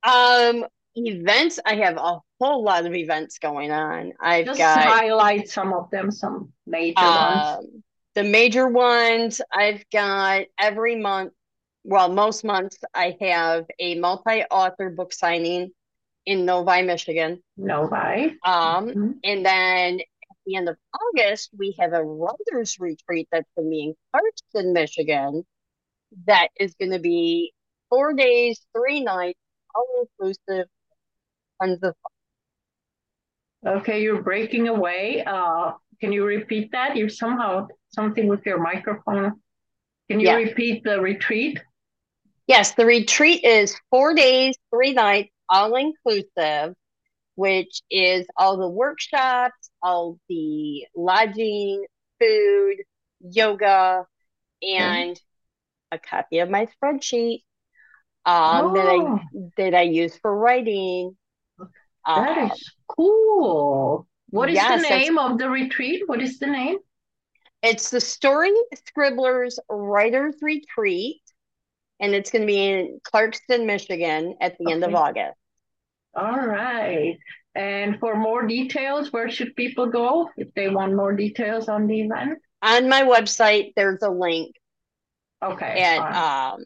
Um, 0.03 0.65
events. 0.95 1.59
I 1.65 1.75
have 1.75 1.97
a 1.97 2.19
whole 2.39 2.63
lot 2.63 2.85
of 2.85 2.93
events 2.93 3.39
going 3.39 3.71
on. 3.71 4.13
I've 4.19 4.45
Just 4.45 4.57
got 4.57 4.83
highlight 4.83 5.49
some 5.49 5.73
of 5.73 5.89
them, 5.91 6.11
some 6.11 6.51
major 6.65 6.99
um, 6.99 7.57
ones. 7.57 7.83
The 8.15 8.23
major 8.23 8.67
ones 8.67 9.41
I've 9.53 9.83
got 9.91 10.45
every 10.59 10.95
month. 10.95 11.33
Well, 11.83 12.09
most 12.09 12.43
months 12.43 12.77
I 12.93 13.17
have 13.21 13.65
a 13.79 13.95
multi-author 13.95 14.89
book 14.91 15.13
signing 15.13 15.71
in 16.25 16.45
Novi, 16.45 16.83
Michigan. 16.83 17.41
Novi. 17.57 18.37
Um, 18.43 18.87
mm-hmm. 18.87 19.11
and 19.23 19.45
then 19.45 19.99
at 19.99 20.37
the 20.45 20.55
end 20.55 20.69
of 20.69 20.77
August 20.93 21.49
we 21.57 21.75
have 21.79 21.93
a 21.93 22.03
writers 22.03 22.77
retreat 22.79 23.27
that's 23.31 23.49
going 23.55 23.67
to 23.67 23.69
be 23.69 23.83
in 23.83 23.95
Clarkston, 24.13 24.73
Michigan. 24.73 25.43
That 26.27 26.49
is 26.59 26.75
going 26.75 26.91
to 26.91 26.99
be 26.99 27.53
four 27.89 28.13
days, 28.13 28.61
three 28.75 29.01
nights 29.01 29.39
all 29.75 30.07
inclusive, 30.19 30.67
tons 31.61 31.79
of 31.83 31.95
fun. 33.63 33.77
Okay, 33.77 34.01
you're 34.01 34.21
breaking 34.21 34.67
away. 34.67 35.23
Uh, 35.25 35.73
can 35.99 36.11
you 36.11 36.25
repeat 36.25 36.71
that? 36.71 36.95
You 36.95 37.09
somehow 37.09 37.67
something 37.89 38.27
with 38.27 38.45
your 38.45 38.59
microphone. 38.59 39.39
Can 40.09 40.19
you 40.19 40.27
Yeah. 40.27 40.37
repeat 40.37 40.83
the 40.83 40.99
retreat? 40.99 41.59
Yes, 42.47 42.73
the 42.73 42.85
retreat 42.85 43.43
is 43.43 43.77
four 43.89 44.13
days, 44.13 44.55
three 44.73 44.93
nights, 44.93 45.29
all 45.49 45.75
inclusive, 45.75 46.75
which 47.35 47.81
is 47.89 48.25
all 48.37 48.57
the 48.57 48.67
workshops, 48.67 49.69
all 49.81 50.17
the 50.27 50.85
lodging, 50.95 51.85
food, 52.19 52.77
yoga, 53.21 54.05
and 54.61 55.19
a 55.91 55.99
copy 55.99 56.39
of 56.39 56.49
my 56.49 56.67
spreadsheet 56.67 57.43
um, 58.25 58.73
that 58.73 58.87
I 58.87 58.99
Oh, 58.99 59.19
that 59.57 59.73
I 59.75 59.83
use 59.83 60.17
for 60.17 60.35
writing. 60.35 61.17
that 62.15 62.37
Um, 62.37 62.51
is 62.51 62.71
cool. 62.87 64.07
What 64.31 64.49
is 64.49 64.65
the 64.67 64.75
yes, 64.75 64.81
that's 64.87 65.09
name 65.09 65.17
of 65.17 65.37
the 65.37 65.49
retreat? 65.49 66.03
What 66.07 66.21
is 66.21 66.39
the 66.39 66.47
name? 66.47 66.77
it's 67.63 67.89
the 67.89 68.01
Story 68.01 68.51
Scribblers 68.87 69.59
Writers 69.69 70.35
Retreat, 70.41 71.21
and 71.99 72.13
it's 72.15 72.31
going 72.31 72.43
to 72.43 72.47
be 72.47 72.65
in 72.65 72.99
Clarkston, 73.03 73.65
Michigan, 73.65 74.35
at 74.41 74.57
the 74.59 74.71
end 74.71 74.83
of 74.83 74.95
August. 74.95 75.37
All 76.15 76.45
right. 76.47 77.17
And 77.55 77.99
for 77.99 78.15
more 78.15 78.47
details, 78.47 79.11
where 79.11 79.29
should 79.29 79.55
people 79.55 79.87
go 79.87 80.29
if 80.37 80.53
they 80.53 80.69
want 80.69 80.95
more 80.95 81.13
details 81.13 81.67
on 81.67 81.87
the 81.87 82.01
event? 82.01 82.39
On 82.63 82.89
my 82.89 83.03
website, 83.03 83.73
there's 83.75 84.01
a 84.01 84.09
link 84.09 84.55
Okay. 85.43 85.83
And 85.83 86.07
uh, 86.13 86.13
um 86.13 86.65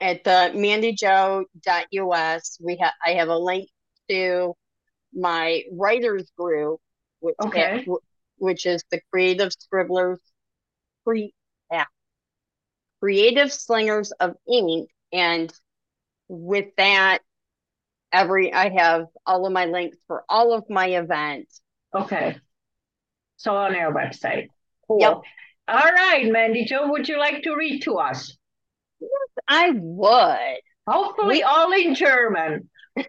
at 0.00 0.24
the 0.24 0.52
mandyjo.us. 0.54 2.58
We 2.62 2.76
have 2.78 2.92
I 3.04 3.10
have 3.14 3.28
a 3.28 3.38
link 3.38 3.68
to 4.08 4.54
my 5.12 5.62
writers 5.72 6.30
group, 6.38 6.80
which 7.20 7.34
Okay. 7.40 7.84
wh- 7.88 8.42
which 8.42 8.66
is 8.66 8.84
the 8.90 9.00
Creative 9.10 9.52
Scribblers, 9.52 10.20
cre- 11.06 11.32
yeah, 11.72 11.86
Creative 13.00 13.52
Slingers 13.52 14.12
of 14.12 14.36
Ink, 14.50 14.90
and 15.12 15.52
with 16.28 16.74
that, 16.76 17.20
every 18.12 18.52
I 18.52 18.68
have 18.70 19.06
all 19.24 19.46
of 19.46 19.52
my 19.52 19.66
links 19.66 19.96
for 20.06 20.24
all 20.28 20.52
of 20.52 20.68
my 20.68 20.88
events. 20.88 21.60
Okay. 21.94 22.36
So 23.36 23.54
on 23.54 23.74
our 23.74 23.92
website. 23.92 24.48
Cool. 24.86 25.00
Yep, 25.00 25.22
All 25.68 25.92
right, 25.92 26.30
Mandy 26.30 26.64
Jo, 26.64 26.90
would 26.90 27.08
you 27.08 27.18
like 27.18 27.42
to 27.42 27.54
read 27.54 27.82
to 27.82 27.96
us? 27.96 28.35
I 29.48 29.70
would. 29.74 30.60
Hopefully 30.88 31.36
We 31.36 31.42
all 31.42 31.72
in 31.72 31.94
German. 31.94 32.68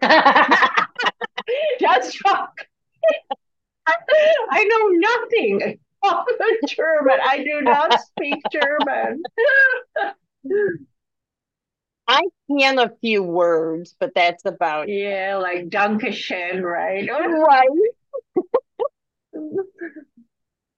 right. 2.24 2.48
I 4.50 4.64
know 4.64 4.88
nothing 4.88 5.78
of 6.04 6.26
German. 6.68 7.18
I 7.24 7.38
do 7.38 7.62
not 7.62 7.98
speak 8.00 8.38
German. 8.52 9.22
I 12.08 12.22
can 12.50 12.78
a 12.78 12.90
few 13.00 13.22
words, 13.22 13.94
but 14.00 14.12
that's 14.14 14.44
about. 14.46 14.88
Yeah, 14.88 15.38
like 15.40 15.68
Dankeschön, 15.68 16.62
right? 16.62 17.08
Right. 17.08 17.68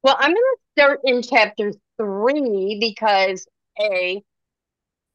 Well, 0.02 0.17
I'm 0.19 0.31
going 0.31 0.37
to 0.37 0.57
start 0.76 1.00
in 1.05 1.23
chapter 1.23 1.73
three 1.99 2.79
because 2.81 3.47
A, 3.81 4.23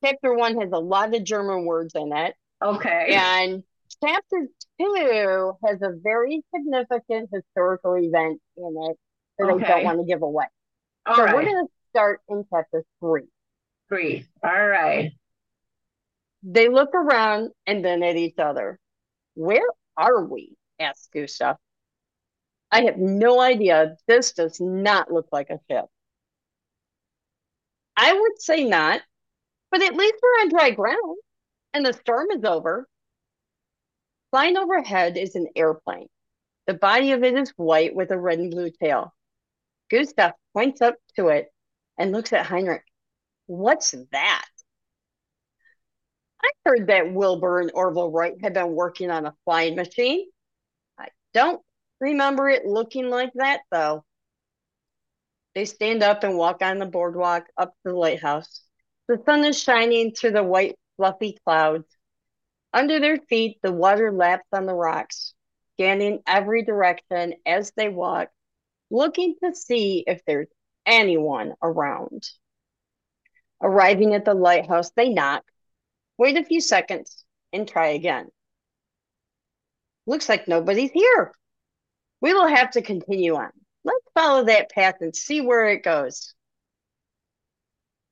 chapter 0.05 0.33
one 0.35 0.59
has 0.59 0.69
a 0.71 0.79
lot 0.79 1.15
of 1.15 1.23
German 1.23 1.65
words 1.65 1.93
in 1.95 2.11
it, 2.15 2.35
Okay. 2.63 3.07
and 3.11 3.63
chapter 4.03 4.47
two 4.79 5.53
has 5.65 5.81
a 5.81 5.91
very 6.03 6.43
significant 6.53 7.29
historical 7.33 7.95
event 7.95 8.41
in 8.57 8.75
it 8.89 8.97
that 9.39 9.45
I 9.45 9.57
don't 9.57 9.83
want 9.83 9.99
to 9.99 10.05
give 10.05 10.21
away. 10.21 10.45
All 11.05 11.15
So 11.15 11.23
we're 11.25 11.43
going 11.45 11.65
to 11.65 11.71
start 11.89 12.21
in 12.29 12.45
chapter 12.53 12.83
three. 12.99 13.27
Three. 13.89 14.25
All 14.43 14.67
right. 14.67 15.11
They 16.43 16.69
look 16.69 16.93
around 16.93 17.51
and 17.65 17.83
then 17.83 18.03
at 18.03 18.15
each 18.15 18.37
other. 18.37 18.79
Where 19.35 19.67
are 19.97 20.23
we? 20.23 20.55
asked 20.79 21.11
Gustav. 21.13 21.57
I 22.71 22.83
have 22.83 22.97
no 22.97 23.39
idea. 23.39 23.95
This 24.07 24.33
does 24.33 24.59
not 24.59 25.11
look 25.11 25.27
like 25.31 25.49
a 25.49 25.59
ship. 25.69 25.85
I 27.95 28.13
would 28.13 28.41
say 28.41 28.65
not, 28.65 29.01
but 29.75 29.83
at 29.83 29.93
least 29.93 30.15
we're 30.23 30.41
on 30.41 30.47
dry 30.47 30.71
ground 30.71 31.17
and 31.73 31.85
the 31.85 31.91
storm 31.91 32.27
is 32.31 32.45
over. 32.45 32.87
Flying 34.31 34.55
overhead 34.55 35.17
is 35.17 35.35
an 35.35 35.49
airplane. 35.53 36.07
The 36.65 36.75
body 36.75 37.11
of 37.11 37.25
it 37.25 37.37
is 37.37 37.49
white 37.57 37.93
with 37.93 38.11
a 38.11 38.17
red 38.17 38.39
and 38.39 38.51
blue 38.51 38.71
tail. 38.81 39.13
Gustav 39.91 40.31
points 40.53 40.79
up 40.81 40.95
to 41.17 41.27
it 41.27 41.47
and 41.97 42.13
looks 42.13 42.31
at 42.31 42.45
Heinrich. 42.45 42.85
What's 43.47 43.93
that? 44.13 44.45
I 46.41 46.49
heard 46.63 46.87
that 46.87 47.13
Wilbur 47.13 47.59
and 47.59 47.71
Orville 47.73 48.11
Wright 48.11 48.35
had 48.41 48.53
been 48.53 48.71
working 48.71 49.11
on 49.11 49.25
a 49.25 49.35
flying 49.43 49.75
machine. 49.75 50.25
I 50.97 51.09
don't 51.33 51.61
remember 51.99 52.47
it 52.47 52.65
looking 52.65 53.09
like 53.09 53.31
that, 53.35 53.63
though. 53.73 54.05
They 55.53 55.65
stand 55.65 56.01
up 56.01 56.23
and 56.23 56.37
walk 56.37 56.61
on 56.61 56.79
the 56.79 56.85
boardwalk 56.85 57.47
up 57.57 57.73
to 57.83 57.91
the 57.91 57.93
lighthouse. 57.93 58.61
The 59.07 59.21
sun 59.25 59.45
is 59.45 59.61
shining 59.61 60.13
through 60.13 60.31
the 60.31 60.43
white, 60.43 60.77
fluffy 60.97 61.37
clouds. 61.43 61.85
Under 62.73 62.99
their 62.99 63.17
feet, 63.17 63.59
the 63.61 63.71
water 63.71 64.11
laps 64.11 64.47
on 64.51 64.65
the 64.65 64.73
rocks, 64.73 65.33
scanning 65.73 66.21
every 66.27 66.63
direction 66.63 67.35
as 67.45 67.71
they 67.75 67.89
walk, 67.89 68.29
looking 68.89 69.35
to 69.43 69.55
see 69.55 70.03
if 70.05 70.21
there's 70.25 70.47
anyone 70.85 71.53
around. 71.61 72.27
Arriving 73.61 74.13
at 74.13 74.25
the 74.25 74.33
lighthouse, 74.33 74.91
they 74.91 75.09
knock, 75.09 75.43
wait 76.17 76.37
a 76.37 76.43
few 76.43 76.61
seconds, 76.61 77.23
and 77.53 77.67
try 77.67 77.87
again. 77.87 78.29
Looks 80.05 80.29
like 80.29 80.47
nobody's 80.47 80.91
here. 80.91 81.31
We 82.21 82.33
will 82.33 82.47
have 82.47 82.71
to 82.71 82.81
continue 82.81 83.35
on. 83.35 83.51
Let's 83.83 84.05
follow 84.13 84.43
that 84.45 84.69
path 84.69 84.95
and 85.01 85.15
see 85.15 85.41
where 85.41 85.69
it 85.69 85.83
goes. 85.83 86.34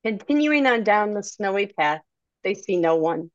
Continuing 0.05 0.65
on 0.67 0.83
down 0.83 1.13
the 1.13 1.23
snowy 1.23 1.67
path, 1.67 2.01
they 2.43 2.53
see 2.53 2.77
no 2.77 2.97
one. 2.97 3.31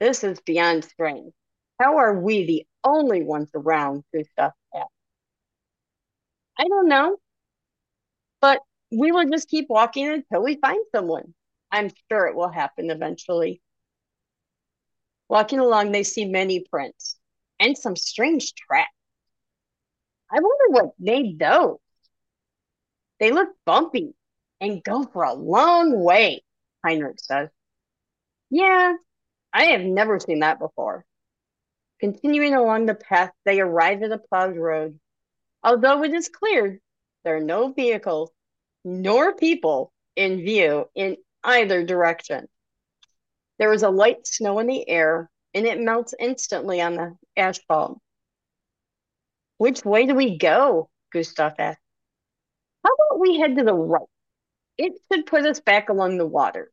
This 0.00 0.24
is 0.24 0.40
beyond 0.40 0.84
strange. 0.84 1.32
How 1.78 1.98
are 1.98 2.20
we 2.20 2.46
the 2.46 2.66
only 2.84 3.22
ones 3.22 3.50
around 3.54 4.04
Gustav 4.12 4.52
asked. 4.74 4.90
I 6.58 6.64
don't 6.64 6.88
know, 6.88 7.16
but 8.40 8.60
we 8.90 9.12
will 9.12 9.28
just 9.30 9.48
keep 9.48 9.66
walking 9.68 10.08
until 10.08 10.42
we 10.42 10.56
find 10.56 10.84
someone. 10.94 11.34
I'm 11.70 11.90
sure 12.10 12.26
it 12.26 12.34
will 12.34 12.50
happen 12.50 12.90
eventually. 12.90 13.62
Walking 15.28 15.60
along, 15.60 15.92
they 15.92 16.02
see 16.02 16.24
many 16.24 16.64
prints 16.70 17.16
and 17.60 17.78
some 17.78 17.94
strange 17.94 18.52
tracks. 18.54 18.90
I 20.30 20.40
wonder 20.40 20.70
what 20.70 20.94
made 20.98 21.38
those. 21.38 21.78
They 23.20 23.30
look 23.30 23.50
bumpy 23.64 24.14
and 24.60 24.82
go 24.84 25.04
for 25.04 25.22
a 25.22 25.34
long 25.34 26.02
way, 26.02 26.42
Heinrich 26.84 27.20
says. 27.20 27.48
Yeah, 28.50 28.94
I 29.52 29.64
have 29.66 29.82
never 29.82 30.20
seen 30.20 30.40
that 30.40 30.58
before. 30.58 31.04
Continuing 32.00 32.54
along 32.54 32.86
the 32.86 32.94
path, 32.94 33.30
they 33.44 33.60
arrive 33.60 34.02
at 34.02 34.12
a 34.12 34.18
plowed 34.18 34.56
road. 34.56 34.98
Although 35.62 36.02
it 36.02 36.14
is 36.14 36.28
cleared, 36.28 36.80
there 37.24 37.36
are 37.36 37.40
no 37.40 37.72
vehicles 37.72 38.30
nor 38.84 39.34
people 39.34 39.92
in 40.16 40.38
view 40.38 40.88
in 40.94 41.16
either 41.44 41.84
direction. 41.84 42.48
There 43.58 43.72
is 43.72 43.82
a 43.82 43.90
light 43.90 44.26
snow 44.26 44.58
in 44.58 44.66
the 44.66 44.88
air, 44.88 45.30
and 45.52 45.66
it 45.66 45.80
melts 45.80 46.14
instantly 46.18 46.80
on 46.80 46.94
the 46.94 47.16
asphalt. 47.36 47.98
Which 49.58 49.84
way 49.84 50.06
do 50.06 50.14
we 50.14 50.38
go? 50.38 50.88
Gustav 51.12 51.52
asked. 51.58 51.80
How 52.82 52.90
about 52.94 53.20
we 53.20 53.38
head 53.38 53.56
to 53.56 53.64
the 53.64 53.74
right? 53.74 54.08
It 54.82 54.94
should 55.12 55.26
put 55.26 55.44
us 55.44 55.60
back 55.60 55.90
along 55.90 56.16
the 56.16 56.26
water. 56.26 56.72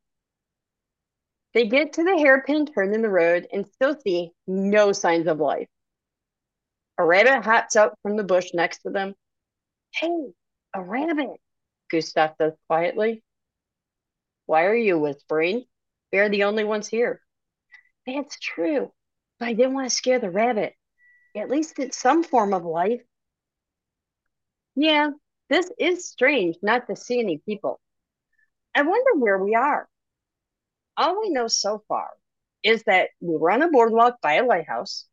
They 1.54 1.68
get 1.68 1.92
to 1.94 2.06
the 2.06 2.18
hairpin 2.18 2.66
turn 2.66 2.94
in 2.94 3.02
the 3.02 3.10
road 3.10 3.48
and 3.52 3.68
still 3.68 4.00
see 4.00 4.32
no 4.48 4.94
signs 4.94 5.28
of 5.28 5.42
life. 5.42 5.68
A 6.98 7.04
rabbit 7.04 7.44
hops 7.44 7.76
out 7.76 8.00
from 8.02 8.16
the 8.16 8.24
bush 8.24 8.52
next 8.54 8.84
to 8.84 8.92
them. 8.92 9.14
Hey, 9.94 10.32
a 10.74 10.82
rabbit, 10.82 11.42
Gustav 11.92 12.36
says 12.38 12.54
quietly. 12.68 13.24
Why 14.46 14.68
are 14.68 14.74
you 14.74 14.98
whispering? 14.98 15.66
We 16.14 16.20
are 16.20 16.30
the 16.30 16.46
only 16.46 16.64
ones 16.64 16.88
here. 16.88 17.20
That's 18.06 18.40
true, 18.40 18.94
but 19.38 19.50
I 19.50 19.54
didn't 19.54 19.74
want 19.74 19.90
to 19.90 19.94
scare 19.94 20.20
the 20.20 20.32
rabbit. 20.32 20.76
At 21.36 21.50
least 21.50 21.78
it's 21.78 21.98
some 21.98 22.24
form 22.24 22.54
of 22.54 22.64
life. 22.64 23.02
Yeah, 24.78 25.10
this 25.50 25.70
is 25.78 26.08
strange 26.08 26.56
not 26.62 26.88
to 26.88 26.96
see 26.96 27.20
any 27.20 27.40
people. 27.40 27.82
I 28.78 28.84
wonder 28.84 29.16
where 29.16 29.40
we 29.40 29.56
are. 29.56 29.90
All 30.98 31.20
we 31.20 31.32
know 31.32 31.48
so 31.48 31.84
far 31.88 32.12
is 32.62 32.84
that 32.84 33.10
we 33.20 33.36
were 33.36 33.50
on 33.50 33.64
a 33.64 33.70
boardwalk 33.70 34.22
by 34.22 34.36
a 34.36 34.46
lighthouse, 34.46 35.06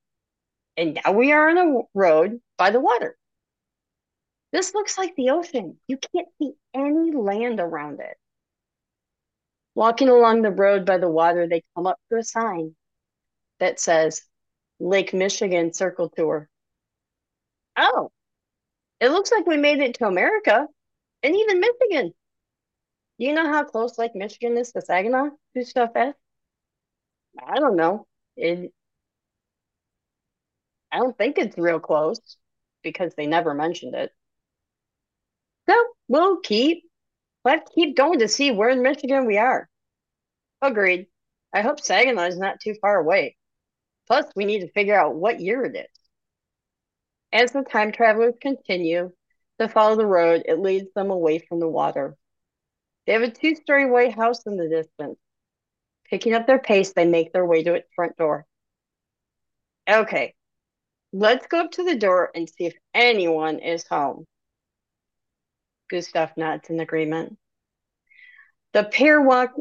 and 0.77 1.01
now 1.03 1.13
we 1.13 1.33
are 1.33 1.49
on 1.49 1.57
a 1.57 1.81
road 1.95 2.43
by 2.59 2.71
the 2.71 2.81
water. 2.81 3.17
This 4.53 4.75
looks 4.75 4.99
like 4.99 5.17
the 5.17 5.31
ocean. 5.31 5.79
You 5.89 5.97
can't 5.97 6.29
see 6.39 6.53
any 6.75 7.13
land 7.13 7.59
around 7.59 8.01
it. 8.01 8.19
Walking 9.75 10.11
along 10.11 10.43
the 10.43 10.51
road 10.51 10.85
by 10.85 10.99
the 10.99 11.09
water, 11.09 11.49
they 11.49 11.65
come 11.75 11.87
up 11.87 11.99
to 12.11 12.19
a 12.19 12.23
sign 12.23 12.77
that 13.61 13.81
says 13.81 14.21
Lake 14.79 15.15
Michigan 15.15 15.73
Circle 15.73 16.11
Tour. 16.11 16.51
Oh, 17.79 18.13
it 19.01 19.09
looks 19.09 19.33
like 19.33 19.47
we 19.47 19.57
made 19.57 19.81
it 19.81 19.95
to 19.95 20.07
America 20.07 20.69
and 21.23 21.35
even 21.35 21.61
Michigan. 21.61 22.13
Do 23.19 23.27
you 23.27 23.33
know 23.33 23.47
how 23.47 23.65
close 23.65 23.99
Lake 23.99 24.15
Michigan 24.15 24.57
is 24.57 24.73
to 24.73 24.81
Saginaw? 24.81 25.31
Gustav 25.55 25.91
is? 25.97 26.15
I 27.47 27.59
don't 27.61 27.77
know. 27.77 28.07
It, 28.37 28.73
I 30.93 30.99
don't 30.99 31.17
think 31.17 31.39
it's 31.39 31.59
real 31.59 31.81
close 31.81 32.37
because 32.83 33.15
they 33.15 33.27
never 33.27 33.55
mentioned 33.55 33.95
it. 33.95 34.11
So 35.69 35.75
we'll 36.09 36.41
keep 36.41 36.85
let's 37.45 37.71
keep 37.75 37.97
going 37.97 38.21
to 38.21 38.29
see 38.29 38.51
where 38.51 38.71
in 38.71 38.83
Michigan 38.83 39.27
we 39.27 39.39
are. 39.39 39.69
Agreed. 40.63 41.07
I 41.53 41.63
hope 41.63 41.81
Saginaw 41.81 42.25
is 42.25 42.39
not 42.39 42.61
too 42.61 42.75
far 42.81 42.99
away. 42.99 43.37
Plus, 44.07 44.27
we 44.35 44.45
need 44.45 44.61
to 44.61 44.73
figure 44.73 44.99
out 44.99 45.15
what 45.15 45.41
year 45.41 45.65
it 45.65 45.77
is. 45.77 46.01
As 47.33 47.53
the 47.53 47.63
time 47.63 47.93
travelers 47.93 48.35
continue 48.41 49.13
to 49.59 49.69
follow 49.69 49.97
the 49.97 50.07
road, 50.07 50.43
it 50.47 50.59
leads 50.59 50.93
them 50.95 51.11
away 51.11 51.39
from 51.39 51.61
the 51.61 51.69
water. 51.69 52.17
They 53.07 53.13
have 53.13 53.23
a 53.23 53.31
two 53.31 53.55
story 53.55 53.91
white 53.91 54.15
house 54.15 54.47
in 54.47 54.57
the 54.57 54.69
distance. 54.69 55.19
Picking 56.05 56.35
up 56.35 56.47
their 56.47 56.59
pace, 56.59 56.93
they 56.93 57.07
make 57.07 57.33
their 57.33 57.47
way 57.47 57.63
to 57.63 57.75
its 57.75 57.89
front 57.95 58.17
door. 58.17 58.47
Okay, 59.89 60.35
let's 61.13 61.47
go 61.47 61.61
up 61.61 61.73
to 61.73 61.85
the 61.85 61.97
door 61.97 62.31
and 62.35 62.49
see 62.49 62.67
if 62.67 62.75
anyone 62.95 63.59
is 63.59 63.87
home. 63.87 64.25
Gustav 65.91 66.37
nods 66.37 66.71
in 66.71 66.81
agreement. 66.81 67.37
The 68.73 68.85
pair 68.85 69.21
walk 69.21 69.53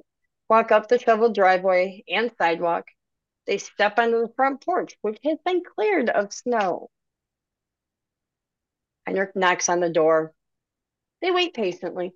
walk 0.50 0.72
up 0.72 0.88
the 0.88 1.00
shoveled 1.00 1.36
driveway 1.36 2.04
and 2.08 2.32
sidewalk. 2.38 2.86
They 3.46 3.58
step 3.58 4.00
onto 4.00 4.22
the 4.22 4.34
front 4.36 4.64
porch, 4.64 4.96
which 5.02 5.20
has 5.26 5.38
been 5.46 5.64
cleared 5.64 6.10
of 6.10 6.34
snow. 6.34 6.90
Heinrich 9.06 9.36
knocks 9.36 9.68
on 9.68 9.82
the 9.82 9.90
door. 9.90 10.34
They 11.22 11.32
wait 11.32 11.54
patiently. 11.54 12.14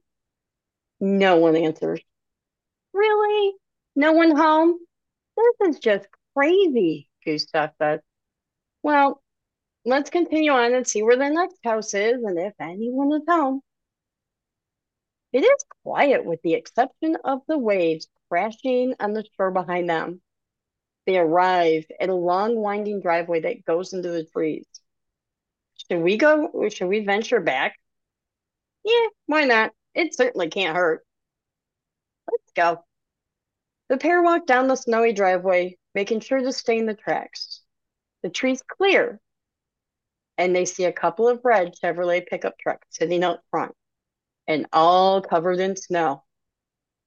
No 0.99 1.37
one 1.37 1.55
answers. 1.55 2.01
Really? 2.93 3.55
No 3.95 4.13
one 4.13 4.35
home? 4.35 4.77
This 5.35 5.69
is 5.69 5.79
just 5.79 6.07
crazy, 6.35 7.09
Gustav 7.25 7.71
says. 7.79 7.99
Well, 8.83 9.21
let's 9.85 10.09
continue 10.09 10.51
on 10.51 10.73
and 10.73 10.87
see 10.87 11.03
where 11.03 11.17
the 11.17 11.29
next 11.29 11.59
house 11.63 11.93
is 11.93 12.23
and 12.23 12.39
if 12.39 12.53
anyone 12.59 13.11
is 13.13 13.23
home. 13.27 13.61
It 15.33 15.43
is 15.43 15.65
quiet 15.83 16.25
with 16.25 16.41
the 16.41 16.53
exception 16.53 17.17
of 17.23 17.41
the 17.47 17.57
waves 17.57 18.07
crashing 18.29 18.95
on 18.99 19.13
the 19.13 19.25
shore 19.35 19.51
behind 19.51 19.89
them. 19.89 20.21
They 21.05 21.17
arrive 21.17 21.85
at 21.99 22.09
a 22.09 22.15
long 22.15 22.57
winding 22.57 23.01
driveway 23.01 23.41
that 23.41 23.65
goes 23.65 23.93
into 23.93 24.09
the 24.09 24.25
trees. 24.25 24.65
Should 25.89 26.01
we 26.01 26.17
go? 26.17 26.69
Should 26.69 26.87
we 26.87 27.05
venture 27.05 27.39
back? 27.39 27.77
Yeah, 28.83 29.07
why 29.25 29.45
not? 29.45 29.73
It 29.97 30.13
certainly 30.13 30.47
can't 30.47 30.77
hurt. 30.77 31.03
Let's 32.31 32.51
go. 32.55 32.85
The 33.89 33.97
pair 33.97 34.21
walk 34.21 34.45
down 34.45 34.67
the 34.67 34.75
snowy 34.75 35.11
driveway, 35.11 35.79
making 35.95 36.19
sure 36.19 36.39
to 36.39 36.53
stay 36.53 36.77
in 36.77 36.85
the 36.85 36.93
tracks. 36.93 37.61
The 38.21 38.29
tree's 38.29 38.61
clear, 38.61 39.19
and 40.37 40.55
they 40.55 40.65
see 40.65 40.83
a 40.83 40.93
couple 40.93 41.27
of 41.27 41.41
red 41.43 41.73
Chevrolet 41.73 42.27
pickup 42.27 42.59
trucks 42.59 42.85
sitting 42.91 43.23
out 43.23 43.39
front 43.49 43.73
and 44.47 44.67
all 44.71 45.19
covered 45.19 45.59
in 45.59 45.75
snow. 45.75 46.23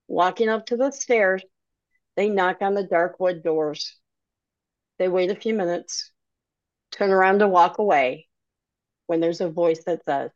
Walking 0.08 0.48
up 0.48 0.66
to 0.66 0.76
the 0.76 0.90
stairs, 0.90 1.44
they 2.16 2.28
knock 2.28 2.56
on 2.60 2.74
the 2.74 2.82
dark 2.82 3.20
wood 3.20 3.44
doors. 3.44 3.96
They 4.98 5.06
wait 5.06 5.30
a 5.30 5.36
few 5.36 5.54
minutes, 5.54 6.10
turn 6.90 7.10
around 7.10 7.38
to 7.38 7.46
walk 7.46 7.78
away 7.78 8.26
when 9.06 9.20
there's 9.20 9.40
a 9.40 9.48
voice 9.48 9.84
that 9.84 10.04
says, 10.04 10.32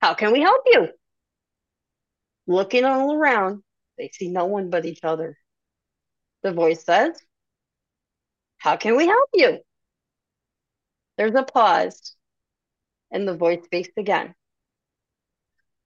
How 0.00 0.14
can 0.14 0.32
we 0.32 0.42
help 0.42 0.62
you? 0.66 0.90
Looking 2.50 2.84
all 2.84 3.14
around, 3.14 3.62
they 3.96 4.10
see 4.12 4.28
no 4.28 4.46
one 4.46 4.70
but 4.70 4.84
each 4.84 5.04
other. 5.04 5.38
The 6.42 6.50
voice 6.50 6.82
says, 6.82 7.16
How 8.58 8.76
can 8.76 8.96
we 8.96 9.06
help 9.06 9.28
you? 9.32 9.60
There's 11.16 11.36
a 11.36 11.44
pause, 11.44 12.16
and 13.12 13.28
the 13.28 13.36
voice 13.36 13.62
speaks 13.64 13.90
again. 13.96 14.34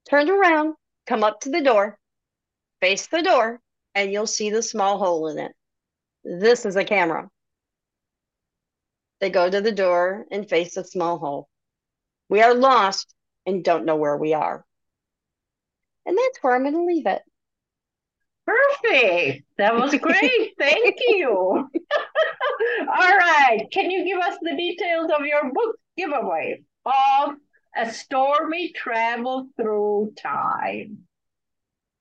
Turn 0.08 0.30
around, 0.30 0.76
come 1.06 1.22
up 1.22 1.40
to 1.40 1.50
the 1.50 1.60
door, 1.60 1.98
face 2.80 3.08
the 3.08 3.20
door, 3.20 3.60
and 3.94 4.10
you'll 4.10 4.26
see 4.26 4.48
the 4.48 4.62
small 4.62 4.96
hole 4.96 5.28
in 5.28 5.38
it. 5.38 5.52
This 6.24 6.64
is 6.64 6.76
a 6.76 6.84
camera. 6.84 7.28
They 9.20 9.28
go 9.28 9.50
to 9.50 9.60
the 9.60 9.70
door 9.70 10.24
and 10.30 10.48
face 10.48 10.76
the 10.76 10.84
small 10.84 11.18
hole. 11.18 11.46
We 12.30 12.40
are 12.40 12.54
lost 12.54 13.14
and 13.44 13.62
don't 13.62 13.84
know 13.84 13.96
where 13.96 14.16
we 14.16 14.32
are. 14.32 14.64
And 16.06 16.16
that's 16.16 16.38
where 16.42 16.54
I'm 16.54 16.62
going 16.62 16.74
to 16.74 16.84
leave 16.84 17.06
it. 17.06 17.22
Perfect. 18.46 19.46
That 19.56 19.74
was 19.74 19.94
great. 20.00 20.54
Thank 20.58 20.96
you. 21.08 21.28
All 22.88 23.16
right. 23.16 23.66
Can 23.72 23.90
you 23.90 24.04
give 24.04 24.18
us 24.18 24.36
the 24.42 24.56
details 24.56 25.10
of 25.16 25.24
your 25.24 25.52
book 25.52 25.76
giveaway 25.96 26.62
of 26.84 27.36
A 27.76 27.90
Stormy 27.92 28.72
Travel 28.72 29.48
Through 29.56 30.12
Time? 30.16 31.06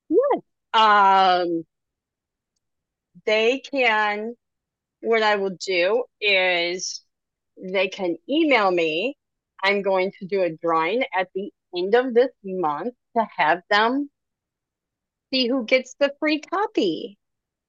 Yes. 0.10 0.42
Um, 0.74 1.66
they 3.26 3.60
can, 3.60 4.36
what 5.02 5.24
I 5.24 5.36
will 5.36 5.58
do 5.66 6.04
is 6.20 7.02
they 7.58 7.88
can 7.88 8.18
email 8.30 8.72
me. 8.72 9.18
I'm 9.64 9.82
going 9.82 10.12
to 10.20 10.26
do 10.26 10.42
a 10.42 10.50
drawing 10.50 11.04
at 11.18 11.30
the 11.34 11.52
end 11.76 11.96
of 11.96 12.14
this 12.14 12.32
month 12.44 12.94
to 13.18 13.28
have 13.38 13.62
them 13.70 14.10
see 15.32 15.48
who 15.48 15.66
gets 15.66 15.96
the 16.00 16.14
free 16.20 16.40
copy. 16.40 17.18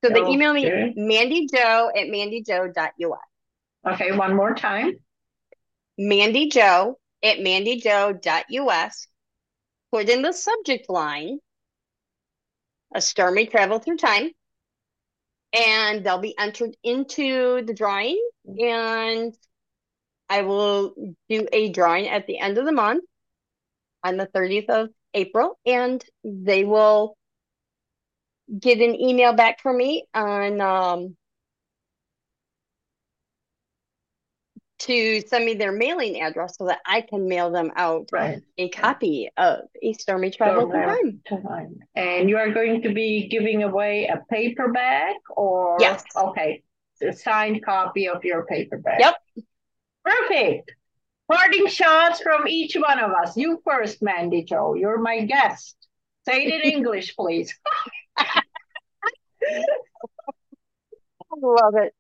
So 0.05 0.11
they 0.11 0.21
email 0.21 0.53
me 0.53 0.93
Mandy 0.97 1.47
Jo 1.47 1.91
at 1.97 2.09
mandyjo.us. 2.09 3.19
Okay, 3.87 4.13
one 4.17 4.37
more 4.37 4.55
time. 4.55 4.93
Mandy 5.97 6.51
Jo 6.51 6.99
at 7.23 7.39
mandyjo.us. 7.39 9.07
Put 9.93 10.09
in 10.09 10.23
the 10.23 10.33
subject 10.33 10.91
line 10.91 11.39
a 12.95 13.01
stormy 13.01 13.47
travel 13.47 13.79
through 13.79 13.97
time 13.97 14.31
and 15.53 16.05
they'll 16.05 16.19
be 16.19 16.37
entered 16.39 16.77
into 16.83 17.63
the 17.65 17.75
drawing 17.75 18.21
and 18.47 19.35
I 20.29 20.43
will 20.43 20.95
do 21.29 21.47
a 21.53 21.71
drawing 21.71 22.09
at 22.09 22.27
the 22.27 22.39
end 22.39 22.59
of 22.59 22.65
the 22.65 22.73
month 22.73 23.05
on 24.05 24.17
the 24.17 24.27
30th 24.27 24.69
of 24.69 24.91
April 25.15 25.59
and 25.67 26.05
they 26.23 26.65
will 26.65 27.17
get 28.59 28.81
an 28.81 28.95
email 29.01 29.33
back 29.33 29.61
from 29.61 29.79
me 29.79 30.07
on 30.15 30.61
um, 30.61 31.17
to 34.81 35.23
send 35.23 35.47
me 35.47 35.55
their 35.55 35.73
mailing 35.73 36.21
address 36.21 36.59
so 36.59 36.67
that 36.67 36.81
I 36.85 37.01
can 37.01 37.27
mail 37.27 37.51
them 37.51 37.73
out 37.75 38.11
right. 38.13 38.43
a 38.59 38.69
copy 38.69 39.31
of 39.37 39.61
A 39.83 39.95
Stormy 39.95 40.31
Travel 40.31 40.69
Time. 40.69 41.21
time. 41.27 41.79
And 41.95 42.29
you 42.29 42.37
are 42.37 42.51
going 42.51 42.83
to 42.83 42.93
be 42.93 43.29
giving 43.29 43.63
away 43.63 44.07
a 44.13 44.21
paperback 44.31 45.17
or? 45.31 45.79
Yes. 45.81 46.05
Okay. 46.15 46.63
A 47.03 47.13
signed 47.13 47.65
copy 47.65 48.09
of 48.09 48.25
your 48.25 48.45
paperback. 48.45 49.01
Yep. 49.01 49.15
Perfect. 50.05 50.73
Parting 51.31 51.67
shots 51.69 52.21
from 52.21 52.47
each 52.47 52.75
one 52.75 52.99
of 52.99 53.11
us. 53.13 53.37
You 53.37 53.63
first, 53.65 54.03
Mandy 54.03 54.45
Jo. 54.45 54.75
You're 54.75 54.99
my 54.99 55.25
guest. 55.25 55.77
Say 56.27 56.45
it 56.45 56.65
in 56.65 56.73
English, 56.77 57.17
please. 57.17 57.55
I 58.17 58.35
love 61.41 61.75
it. 61.77 61.95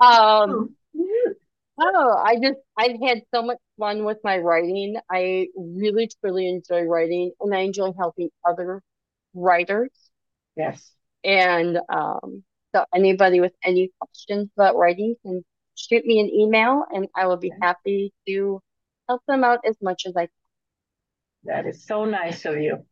Um, 0.00 0.76
oh, 1.80 2.22
I 2.24 2.36
just 2.36 2.58
I've 2.76 3.00
had 3.02 3.22
so 3.34 3.42
much 3.42 3.58
fun 3.78 4.04
with 4.04 4.18
my 4.22 4.38
writing. 4.38 4.96
I 5.10 5.48
really 5.56 6.10
truly 6.20 6.48
enjoy 6.48 6.82
writing, 6.82 7.32
and 7.40 7.54
I 7.54 7.60
enjoy 7.60 7.92
helping 7.98 8.30
other 8.48 8.82
writers. 9.34 9.90
Yes. 10.56 10.92
And 11.24 11.78
um, 11.88 12.44
so 12.74 12.84
anybody 12.94 13.40
with 13.40 13.52
any 13.64 13.90
questions 13.98 14.50
about 14.56 14.76
writing 14.76 15.16
can 15.22 15.44
shoot 15.78 16.04
me 16.04 16.20
an 16.20 16.28
email, 16.28 16.84
and 16.92 17.08
I 17.14 17.26
will 17.26 17.36
be 17.36 17.52
happy 17.62 18.12
to 18.26 18.60
help 19.08 19.22
them 19.26 19.44
out 19.44 19.60
as 19.64 19.76
much 19.80 20.04
as 20.06 20.16
I 20.16 20.22
can. 20.22 20.30
That 21.44 21.66
is 21.66 21.86
so 21.86 22.04
nice 22.04 22.44
of 22.44 22.58
you. 22.58 22.84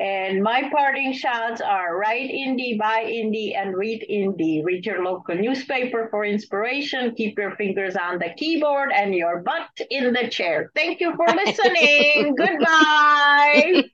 And 0.00 0.42
my 0.42 0.68
parting 0.70 1.12
shots 1.12 1.60
are 1.60 1.96
write 1.96 2.30
indie, 2.30 2.78
buy 2.78 3.04
indie, 3.04 3.56
and 3.56 3.76
read 3.76 4.04
indie. 4.10 4.64
Read 4.64 4.84
your 4.86 5.04
local 5.04 5.36
newspaper 5.36 6.08
for 6.10 6.24
inspiration. 6.24 7.14
Keep 7.14 7.38
your 7.38 7.54
fingers 7.56 7.94
on 7.94 8.18
the 8.18 8.30
keyboard 8.36 8.90
and 8.92 9.14
your 9.14 9.42
butt 9.42 9.68
in 9.90 10.12
the 10.12 10.28
chair. 10.28 10.70
Thank 10.74 11.00
you 11.00 11.14
for 11.14 11.26
listening. 11.26 12.34
Goodbye. 12.38 13.84